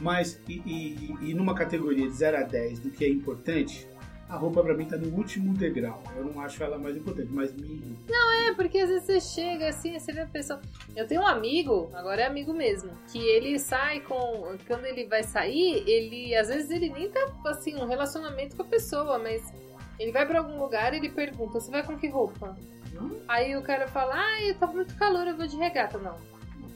Mas, 0.00 0.40
e, 0.48 0.54
e- 0.66 1.30
e 1.30 1.34
numa 1.34 1.54
categoria 1.54 2.06
de 2.06 2.14
0 2.14 2.36
a 2.38 2.42
10 2.42 2.78
do 2.80 2.90
que 2.90 3.04
é 3.04 3.08
importante, 3.08 3.88
a 4.28 4.36
roupa 4.36 4.62
pra 4.62 4.74
mim 4.74 4.84
tá 4.86 4.96
no 4.96 5.14
último 5.16 5.54
degrau. 5.54 6.02
Eu 6.16 6.24
não 6.24 6.40
acho 6.40 6.62
ela 6.62 6.76
mais 6.78 6.96
importante, 6.96 7.28
mas 7.32 7.52
me 7.54 7.62
irrita. 7.66 8.12
É, 8.48 8.54
porque 8.54 8.78
às 8.78 8.88
vezes 8.88 9.04
você 9.06 9.20
chega 9.20 9.68
assim, 9.68 9.98
você 9.98 10.12
vê 10.12 10.20
a 10.20 10.26
pessoa. 10.26 10.60
Eu 10.94 11.06
tenho 11.06 11.22
um 11.22 11.26
amigo, 11.26 11.90
agora 11.94 12.22
é 12.22 12.26
amigo 12.26 12.52
mesmo, 12.54 12.90
que 13.10 13.18
ele 13.18 13.58
sai 13.58 14.00
com. 14.00 14.54
Quando 14.66 14.84
ele 14.84 15.06
vai 15.06 15.22
sair, 15.22 15.82
ele. 15.88 16.34
Às 16.36 16.48
vezes 16.48 16.70
ele 16.70 16.88
nem 16.90 17.10
tá 17.10 17.20
assim, 17.46 17.74
um 17.76 17.86
relacionamento 17.86 18.54
com 18.56 18.62
a 18.62 18.66
pessoa, 18.66 19.18
mas 19.18 19.52
ele 19.98 20.12
vai 20.12 20.24
pra 20.26 20.38
algum 20.38 20.58
lugar 20.60 20.92
e 20.94 20.98
ele 20.98 21.08
pergunta: 21.10 21.58
Você 21.58 21.70
vai 21.70 21.82
com 21.84 21.96
que 21.96 22.08
roupa? 22.08 22.56
Não? 22.92 23.16
Aí 23.26 23.56
o 23.56 23.62
cara 23.62 23.88
fala: 23.88 24.14
Ai, 24.14 24.54
tá 24.54 24.66
muito 24.66 24.94
calor, 24.96 25.26
eu 25.26 25.36
vou 25.36 25.46
de 25.46 25.56
regata. 25.56 25.98
Não. 25.98 26.16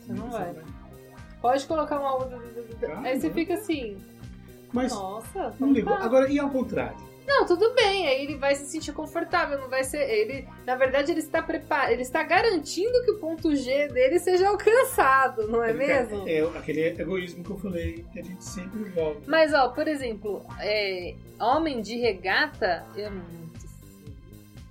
Você 0.01 0.13
não 0.13 0.29
vai. 0.31 0.55
Pode 1.41 1.67
colocar 1.67 1.99
uma 1.99 2.11
roupa. 2.11 2.39
Ah, 2.85 3.01
Aí 3.05 3.21
você 3.21 3.29
não. 3.29 3.35
fica 3.35 3.55
assim: 3.55 3.97
Mas 4.73 4.93
Nossa, 4.93 5.55
não 5.59 5.73
ligo. 5.73 5.89
tá. 5.89 6.05
Agora, 6.05 6.29
e 6.31 6.39
ao 6.39 6.51
contrário? 6.51 7.09
Não, 7.27 7.47
tudo 7.47 7.73
bem, 7.75 8.09
aí 8.09 8.25
ele 8.25 8.37
vai 8.39 8.57
se 8.57 8.67
sentir 8.67 8.93
confortável, 8.93 9.57
não 9.61 9.69
vai 9.69 9.85
ser. 9.85 9.99
Ele, 10.01 10.49
na 10.67 10.75
verdade, 10.75 11.13
ele 11.13 11.21
está 11.21 11.41
preparado, 11.41 11.91
ele 11.93 12.03
está 12.03 12.25
garantindo 12.25 13.05
que 13.05 13.13
o 13.13 13.19
ponto 13.19 13.55
G 13.55 13.87
dele 13.89 14.19
seja 14.19 14.49
alcançado, 14.49 15.47
não 15.47 15.63
é 15.63 15.71
Ele 15.71 15.79
mesmo? 15.79 16.25
quer- 16.25 16.31
É 16.43 16.59
aquele 16.59 16.81
egoísmo 17.01 17.45
que 17.45 17.51
eu 17.51 17.59
falei, 17.59 18.05
que 18.13 18.19
a 18.19 18.23
gente 18.23 18.43
sempre 18.45 18.83
volta. 18.91 19.21
Mas, 19.29 19.55
ó, 19.55 19.69
por 19.69 19.87
exemplo, 19.87 20.45
é, 20.59 21.15
homem 21.39 21.81
de 21.81 21.97
regata 21.99 22.85
é 22.97 23.09
muito. 23.09 23.61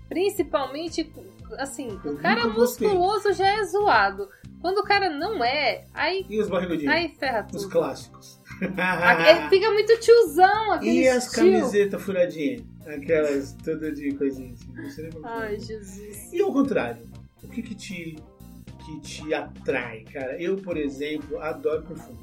Principalmente, 0.10 1.12
assim, 1.58 2.00
Eu 2.04 2.14
o 2.14 2.18
cara 2.18 2.44
nunca 2.44 2.56
gostei. 2.56 2.88
musculoso 2.88 3.32
já 3.34 3.48
é 3.60 3.64
zoado. 3.64 4.28
Quando 4.62 4.80
o 4.80 4.84
cara 4.84 5.10
não 5.10 5.44
é, 5.44 5.86
aí, 5.94 6.26
E 6.30 6.40
os 6.40 6.50
barrigudinhos? 6.50 6.94
aí 6.94 7.10
ferra 7.18 7.48
Os 7.54 7.64
tudo. 7.64 7.72
clássicos. 7.72 8.40
Ele 8.62 9.50
fica 9.50 9.72
muito 9.72 9.98
tiozão, 10.00 10.74
aquele 10.74 11.00
e 11.00 11.08
as 11.08 11.30
camisetas 11.30 12.02
furadinhas? 12.02 12.64
Aquelas 12.86 13.54
todas 13.64 13.94
de 13.98 14.12
coisinha 14.16 14.52
assim. 14.54 14.74
Você 14.84 15.02
lembra? 15.04 15.22
Ai, 15.24 15.60
Jesus. 15.60 16.34
E 16.34 16.42
ao 16.42 16.52
contrário, 16.52 17.08
o 17.44 17.48
que 17.48 17.62
que 17.62 17.76
te, 17.76 18.18
que 18.86 19.00
te 19.00 19.34
atrai, 19.34 20.04
cara? 20.12 20.42
Eu, 20.42 20.58
por 20.58 20.76
exemplo, 20.76 21.40
adoro 21.40 21.84
perfume. 21.84 22.20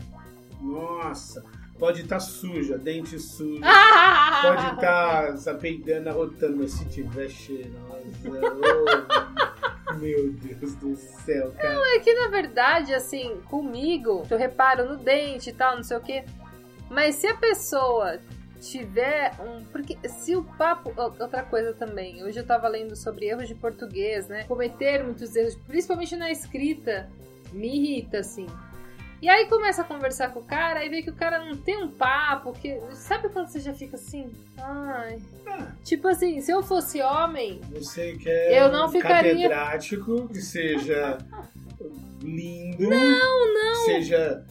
Nossa, 0.60 1.44
pode 1.78 2.02
estar 2.02 2.20
suja, 2.20 2.76
dente 2.76 3.18
sujo, 3.18 3.60
Ah! 3.62 4.40
pode 4.42 4.74
estar 4.74 5.36
tá, 5.44 5.54
peidando, 5.54 6.08
arrotando, 6.08 6.56
mas 6.58 6.72
se 6.72 6.84
tiver 6.86 7.28
cheirosa, 7.28 7.72
oh, 8.26 9.25
meu 9.96 10.32
Deus 10.32 10.74
do 10.76 10.96
céu, 10.96 11.52
cara. 11.52 11.96
É 11.96 11.98
que 12.00 12.14
na 12.14 12.28
verdade, 12.28 12.94
assim, 12.94 13.40
comigo, 13.48 14.22
eu 14.30 14.38
reparo 14.38 14.88
no 14.88 14.96
dente 14.96 15.50
e 15.50 15.52
tal, 15.52 15.76
não 15.76 15.82
sei 15.82 15.96
o 15.96 16.00
quê. 16.00 16.24
Mas 16.90 17.16
se 17.16 17.26
a 17.26 17.36
pessoa 17.36 18.20
tiver 18.60 19.32
um. 19.40 19.64
Porque 19.64 19.96
se 20.08 20.36
o 20.36 20.42
papo. 20.42 20.92
Outra 20.96 21.42
coisa 21.42 21.72
também. 21.72 22.22
Hoje 22.24 22.40
eu 22.40 22.46
tava 22.46 22.68
lendo 22.68 22.96
sobre 22.96 23.26
erros 23.26 23.48
de 23.48 23.54
português, 23.54 24.28
né? 24.28 24.44
Cometer 24.44 25.04
muitos 25.04 25.34
erros, 25.34 25.56
principalmente 25.66 26.16
na 26.16 26.30
escrita, 26.30 27.08
me 27.52 27.68
irrita, 27.68 28.18
assim. 28.18 28.46
E 29.22 29.28
aí 29.28 29.46
começa 29.48 29.80
a 29.82 29.84
conversar 29.84 30.28
com 30.32 30.40
o 30.40 30.44
cara, 30.44 30.80
aí 30.80 30.88
vê 30.90 31.02
que 31.02 31.08
o 31.10 31.14
cara 31.14 31.38
não 31.44 31.56
tem 31.56 31.82
um 31.82 31.88
papo, 31.88 32.52
que. 32.52 32.78
Sabe 32.92 33.28
quando 33.30 33.48
você 33.48 33.60
já 33.60 33.72
fica 33.72 33.96
assim? 33.96 34.30
Ai. 34.58 35.18
Ah, 35.46 35.68
Tipo 35.82 36.08
assim, 36.08 36.40
se 36.40 36.50
eu 36.50 36.62
fosse 36.62 37.00
homem, 37.00 37.60
você 37.72 38.12
quer 38.16 38.52
Eu 38.52 38.70
não 38.70 38.86
um 38.86 38.88
ficaria- 38.90 39.32
catedrático 39.48 40.28
que 40.28 40.40
seja 40.42 41.16
lindo, 42.22 42.88
não, 42.90 43.54
não. 43.54 43.74
seja 43.86 44.44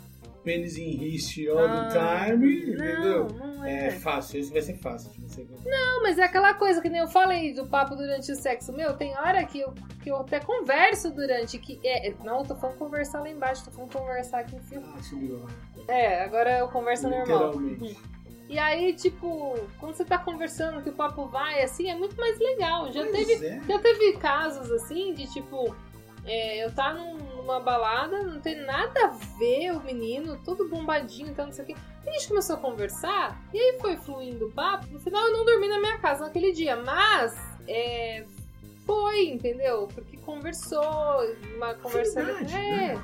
pênis 0.46 0.78
em 0.78 0.92
riste 0.96 1.50
all 1.50 1.58
Ah, 1.60 1.90
the 1.90 2.28
time, 2.30 2.62
entendeu? 2.72 3.28
Não, 3.28 3.66
É 3.66 3.88
é. 3.88 3.92
fácil, 3.92 4.40
isso 4.40 4.54
vai 4.54 4.62
ser 4.62 4.76
fácil 4.78 5.12
de 5.12 5.20
você 5.22 5.46
Não, 5.66 6.04
mas 6.04 6.18
é 6.20 6.24
aquela 6.24 6.54
coisa 6.54 6.82
que 6.82 6.88
nem 6.88 7.02
eu 7.02 7.08
falei 7.08 7.54
do 7.54 7.66
papo 7.68 7.96
durante 7.96 8.32
o 8.32 8.36
sexo. 8.36 8.72
Meu, 8.72 8.96
tem 8.96 9.18
hora 9.18 9.44
que 9.44 9.60
eu, 9.60 9.74
que 10.04 10.10
eu 10.12 10.18
até 10.18 10.40
converso 10.40 11.12
durante. 11.12 11.58
que 11.58 11.80
é, 11.84 12.14
Não, 12.24 12.40
eu 12.40 12.46
tô 12.46 12.56
falando 12.56 12.78
conversar 12.78 13.20
lá 13.22 13.30
embaixo, 13.30 13.66
tô 13.66 13.72
falando 13.72 13.92
conversar 13.92 14.40
aqui 14.40 14.56
em 14.56 14.62
cima. 14.62 14.84
Ah, 14.96 15.02
subiu. 15.02 15.46
É, 15.88 16.24
agora 16.24 16.60
eu 16.60 16.68
converso 16.70 17.10
normal. 17.10 17.52
Literalmente. 17.58 17.98
E 18.48 18.60
aí, 18.60 18.94
tipo, 18.94 19.56
quando 19.80 19.96
você 19.96 20.06
tá 20.06 20.20
conversando, 20.20 20.80
que 20.84 20.90
o 20.92 20.94
papo 20.94 21.26
vai 21.26 21.64
assim, 21.64 21.90
é 21.90 21.96
muito 21.96 22.16
mais 22.16 22.38
legal. 22.38 22.92
Já 22.92 23.04
Pois 23.04 23.26
teve 23.28 23.44
é. 23.44 23.60
já 23.68 23.80
teve 23.80 24.14
casos 24.18 24.72
assim 24.72 25.16
de 25.16 25.26
tipo, 25.34 25.76
é, 26.24 26.64
eu 26.64 26.72
tá 26.72 26.94
num- 26.94 27.18
numa 27.46 27.60
balada, 27.60 28.24
não 28.24 28.42
tem 28.42 28.56
nada 28.66 29.06
a 29.06 29.08
ver 29.38 29.72
o 29.72 29.84
menino, 29.84 30.40
todo 30.44 30.68
bombadinho 30.68 31.30
e 31.30 31.36
tal, 31.36 31.46
não 31.46 31.54
sei 31.54 31.64
o 31.64 31.68
quê. 31.68 31.76
E 32.04 32.10
a 32.10 32.14
gente 32.14 32.28
começou 32.28 32.56
a 32.56 32.60
conversar, 32.60 33.40
e 33.54 33.58
aí 33.60 33.78
foi 33.80 33.96
fluindo 33.98 34.48
o 34.48 34.52
papo. 34.52 34.88
No 34.92 35.00
final 35.00 35.24
eu 35.28 35.32
não 35.34 35.46
dormi 35.46 35.68
na 35.68 35.80
minha 35.80 35.98
casa 36.00 36.26
naquele 36.26 36.52
dia, 36.52 36.76
mas 36.76 37.36
é, 37.68 38.26
foi, 38.86 39.28
entendeu? 39.30 39.88
Porque 39.94 40.18
conversou, 40.18 40.84
uma 41.56 41.76
conversa. 41.76 42.24
Verdade, 42.24 42.56
é, 42.56 42.96
né? 42.96 43.04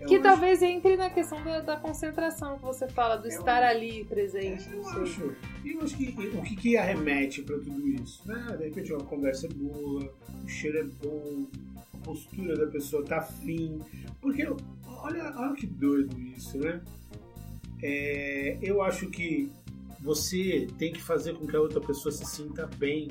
Eu 0.00 0.08
que 0.08 0.14
acho- 0.16 0.22
talvez 0.24 0.62
entre 0.62 0.96
na 0.96 1.08
questão 1.10 1.42
da, 1.44 1.60
da 1.60 1.76
concentração 1.76 2.58
que 2.58 2.64
você 2.64 2.88
fala, 2.88 3.16
do 3.16 3.28
Eu 3.28 3.38
estar 3.38 3.62
acho. 3.62 3.70
ali 3.76 4.04
presente, 4.04 4.68
Eu 4.70 4.78
não 4.82 4.84
sei. 4.84 5.02
acho. 5.02 5.36
E 5.64 5.72
eu 5.72 5.80
acho 5.82 5.96
que 5.96 6.08
o 6.36 6.42
que, 6.42 6.56
que 6.56 6.76
arremete 6.76 7.42
pra 7.42 7.56
tudo 7.56 7.86
isso? 7.88 8.26
Né? 8.26 8.56
De 8.58 8.64
repente 8.64 8.92
uma 8.92 9.04
conversa 9.04 9.46
é 9.46 9.50
boa, 9.50 10.12
o 10.44 10.48
cheiro 10.48 10.78
é 10.78 10.82
bom, 10.84 11.46
postura 12.02 12.56
da 12.56 12.66
pessoa 12.66 13.04
tá 13.04 13.18
afim. 13.18 13.80
Porque 14.20 14.46
olha, 14.86 15.32
olha 15.36 15.54
que 15.54 15.66
doido 15.66 16.20
isso, 16.20 16.58
né? 16.58 16.82
É, 17.82 18.58
eu 18.62 18.82
acho 18.82 19.08
que 19.10 19.50
você 20.00 20.68
tem 20.78 20.92
que 20.92 21.00
fazer 21.00 21.34
com 21.34 21.46
que 21.46 21.56
a 21.56 21.60
outra 21.60 21.80
pessoa 21.80 22.12
se 22.12 22.24
sinta 22.24 22.66
bem, 22.76 23.08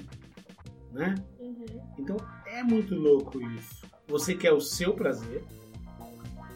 né? 0.92 1.16
Uhum. 1.40 1.66
Então 1.98 2.18
é 2.46 2.64
muito 2.64 2.96
louco 2.96 3.42
isso. 3.42 3.86
Você 4.08 4.36
quer 4.36 4.52
o 4.52 4.62
seu 4.62 4.94
prazer. 4.94 5.44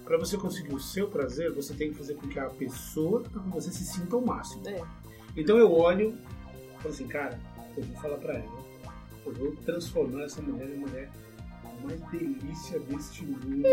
Para 0.04 0.18
você 0.18 0.38
conseguir 0.38 0.74
o 0.74 0.80
seu 0.80 1.08
prazer, 1.08 1.52
você 1.52 1.74
tem 1.74 1.90
que 1.90 1.98
fazer 1.98 2.14
com 2.16 2.28
que 2.28 2.38
a 2.38 2.50
pessoa 2.50 3.24
que 3.24 3.30
tá 3.30 3.40
com 3.40 3.50
você 3.50 3.72
se 3.72 3.84
sinta 3.86 4.16
ao 4.16 4.22
máximo. 4.22 4.68
É. 4.68 4.84
Então 5.36 5.58
eu 5.58 5.72
olho 5.72 6.18
e 6.54 6.78
falo 6.78 6.94
assim, 6.94 7.08
cara, 7.08 7.40
eu 7.76 7.84
vou 7.84 7.96
falar 8.02 8.18
pra 8.18 8.36
ela. 8.36 8.66
Eu 9.26 9.34
vou 9.34 9.56
transformar 9.56 10.24
essa 10.24 10.42
mulher 10.42 10.70
em 10.70 10.78
mulher 10.78 11.12
mais 11.84 12.00
delícia 12.12 12.80
deste 12.80 13.26
mundo. 13.26 13.64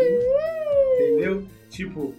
entendeu? 0.95 1.45
Tipo, 1.69 2.13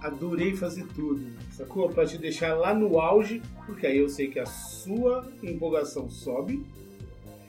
adorei 0.00 0.54
fazer 0.54 0.86
tudo. 0.94 1.26
Sacou? 1.50 1.88
Pra 1.88 2.06
te 2.06 2.18
deixar 2.18 2.54
lá 2.54 2.74
no 2.74 2.98
auge, 2.98 3.42
porque 3.66 3.86
aí 3.86 3.98
eu 3.98 4.08
sei 4.08 4.28
que 4.28 4.38
a 4.38 4.46
sua 4.46 5.30
empolgação 5.42 6.08
sobe. 6.08 6.64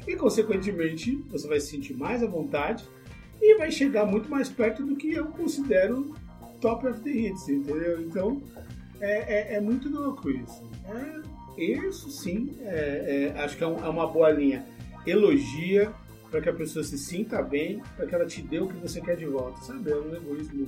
E 0.08 0.16
consequentemente 0.16 1.16
você 1.30 1.48
vai 1.48 1.60
se 1.60 1.68
sentir 1.68 1.94
mais 1.94 2.24
à 2.24 2.28
vontade 2.28 2.86
e 3.42 3.58
vai 3.58 3.70
chegar 3.72 4.06
muito 4.06 4.30
mais 4.30 4.50
perto 4.50 4.84
do 4.86 4.96
que 4.96 5.14
eu 5.14 5.28
considero 5.28 6.16
top 6.62 6.88
of 6.88 7.02
the 7.02 7.10
hits, 7.10 7.48
entendeu? 7.50 8.02
Então 8.02 8.42
é, 9.00 9.54
é, 9.54 9.56
é 9.56 9.62
muito 9.62 9.90
louco 9.90 10.30
isso. 10.30 10.64
É, 10.88 11.62
isso 11.62 12.10
sim, 12.10 12.56
é, 12.62 13.34
é, 13.36 13.42
acho 13.42 13.58
que 13.58 13.64
é, 13.64 13.68
um, 13.68 13.84
é 13.84 13.90
uma 13.90 14.08
boa 14.08 14.30
linha. 14.32 14.66
Elogia 15.06 15.94
para 16.30 16.42
que 16.42 16.50
a 16.50 16.54
pessoa 16.54 16.84
se 16.84 16.98
sinta 16.98 17.42
bem, 17.42 17.82
para 17.96 18.06
que 18.06 18.16
ela 18.16 18.26
te 18.26 18.42
dê 18.42 18.60
o 18.60 18.68
que 18.68 18.78
você 18.78 19.02
quer 19.02 19.16
de 19.16 19.26
volta, 19.26 19.62
sabe? 19.62 19.92
É 19.92 19.96
um 19.96 20.16
egoísmo 20.16 20.68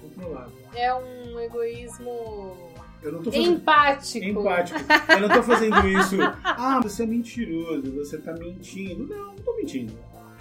controlado. 0.00 0.52
É 0.74 0.94
um 0.94 1.40
egoísmo 1.40 2.74
eu 3.02 3.12
não 3.12 3.22
tô 3.22 3.30
fazendo... 3.30 3.52
Empático. 3.52 4.24
Empático. 4.24 4.80
Eu 5.08 5.20
não 5.20 5.28
tô 5.28 5.42
fazendo 5.42 5.88
isso. 5.88 6.16
Ah, 6.44 6.80
você 6.82 7.04
é 7.04 7.06
mentiroso, 7.06 7.92
você 7.92 8.18
tá 8.18 8.32
mentindo. 8.32 9.06
Não, 9.06 9.26
não 9.26 9.36
tô 9.36 9.56
mentindo. 9.56 9.92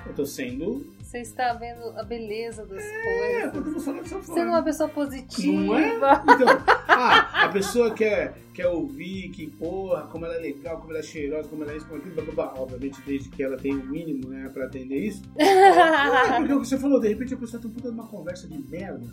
Eu 0.05 0.13
tô 0.13 0.25
sendo. 0.25 0.85
Você 1.07 1.19
está 1.19 1.53
vendo 1.53 1.83
a 1.97 2.03
beleza 2.03 2.65
das 2.65 2.83
É, 2.83 3.49
coisas. 3.49 3.85
dessa 3.85 4.21
Sendo 4.23 4.49
uma 4.49 4.61
pessoa 4.61 4.89
positiva. 4.89 5.53
Não 5.63 5.77
é? 5.77 5.95
Então, 5.95 6.47
ah, 6.85 7.45
a 7.45 7.49
pessoa 7.49 7.93
quer, 7.93 8.33
quer 8.53 8.67
ouvir 8.67 9.29
que, 9.29 9.47
porra, 9.47 10.01
como 10.07 10.25
ela 10.25 10.35
é 10.35 10.39
legal, 10.39 10.77
como 10.79 10.89
ela 10.89 10.99
é 10.99 11.03
cheirosa, 11.03 11.47
como 11.47 11.63
ela 11.63 11.71
é 11.71 11.77
isso, 11.77 11.85
como 11.87 11.97
aquilo, 12.01 12.13
blá, 12.15 12.25
blá, 12.25 12.33
blá. 12.33 12.61
obviamente 12.61 13.01
desde 13.05 13.29
que 13.29 13.41
ela 13.41 13.55
tenha 13.55 13.77
o 13.77 13.85
mínimo, 13.85 14.27
né, 14.27 14.49
pra 14.49 14.65
atender 14.65 14.97
isso. 14.97 15.21
É, 15.37 16.37
porque 16.39 16.53
o 16.53 16.59
que 16.61 16.67
você 16.67 16.77
falou, 16.77 16.99
de 16.99 17.07
repente 17.07 17.33
a 17.33 17.37
pessoa 17.37 17.61
tá 17.63 17.69
puta 17.69 17.89
numa 17.89 18.07
conversa 18.07 18.45
de 18.45 18.57
merda, 18.69 19.07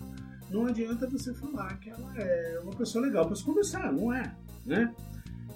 não 0.51 0.67
adianta 0.67 1.09
você 1.09 1.33
falar 1.33 1.79
que 1.79 1.91
ela 1.91 2.13
é 2.17 2.59
uma 2.61 2.73
pessoa 2.75 3.07
legal 3.07 3.25
pra 3.25 3.37
se 3.37 3.45
conversar, 3.45 3.93
não 3.93 4.13
é, 4.13 4.35
né? 4.67 4.93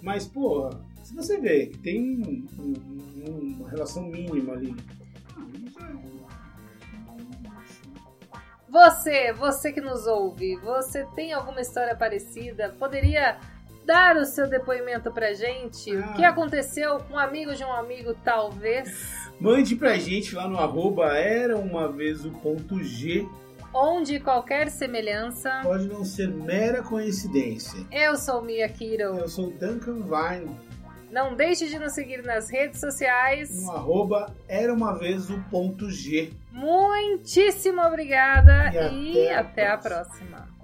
Mas, 0.00 0.24
porra, 0.28 0.70
se 1.02 1.12
você 1.16 1.40
vê 1.40 1.66
que 1.66 1.78
tem 1.78 2.00
um- 2.00 2.46
um- 2.62 3.56
uma 3.58 3.68
relação 3.70 4.04
mínima 4.04 4.52
ali, 4.52 4.70
é- 4.70 4.97
Você, 8.68 9.32
você 9.32 9.72
que 9.72 9.80
nos 9.80 10.06
ouve, 10.06 10.56
você 10.56 11.06
tem 11.16 11.32
alguma 11.32 11.60
história 11.60 11.96
parecida? 11.96 12.74
Poderia 12.78 13.38
dar 13.86 14.16
o 14.16 14.26
seu 14.26 14.46
depoimento 14.46 15.10
pra 15.10 15.32
gente? 15.32 15.96
Ah. 15.96 16.10
O 16.10 16.14
que 16.14 16.24
aconteceu 16.24 16.98
com 16.98 17.14
um 17.14 17.18
amigo 17.18 17.54
de 17.54 17.64
um 17.64 17.72
amigo, 17.72 18.14
talvez? 18.22 18.90
Mande 19.40 19.74
pra 19.74 19.96
gente 19.96 20.34
lá 20.34 20.46
no 20.46 20.58
arroba 20.58 21.16
era 21.16 21.56
uma 21.56 21.90
vez 21.90 22.26
o 22.26 22.30
ponto 22.30 22.82
G. 22.84 23.26
Onde 23.72 24.20
qualquer 24.20 24.70
semelhança. 24.70 25.60
Pode 25.62 25.88
não 25.88 26.04
ser 26.04 26.28
mera 26.28 26.82
coincidência. 26.82 27.86
Eu 27.90 28.16
sou 28.16 28.42
Mia 28.42 28.68
Kiro. 28.68 29.18
Eu 29.18 29.28
sou 29.28 29.50
Duncan 29.50 30.02
Vine, 30.02 30.54
Não 31.10 31.34
deixe 31.34 31.68
de 31.68 31.78
nos 31.78 31.92
seguir 31.92 32.22
nas 32.22 32.50
redes 32.50 32.80
sociais. 32.80 33.62
no 33.64 33.72
arroba 33.72 34.34
era 34.46 34.72
uma 34.72 34.92
vez 34.98 35.30
o 35.30 35.40
ponto 35.50 35.90
G. 35.90 36.32
Muitíssimo 36.52 37.80
obrigada 37.82 38.70
E 38.92 39.12
e 39.14 39.28
até 39.28 39.34
a 39.34 39.40
até 39.40 39.66
a 39.68 39.78
próxima. 39.78 40.36
próxima. 40.36 40.57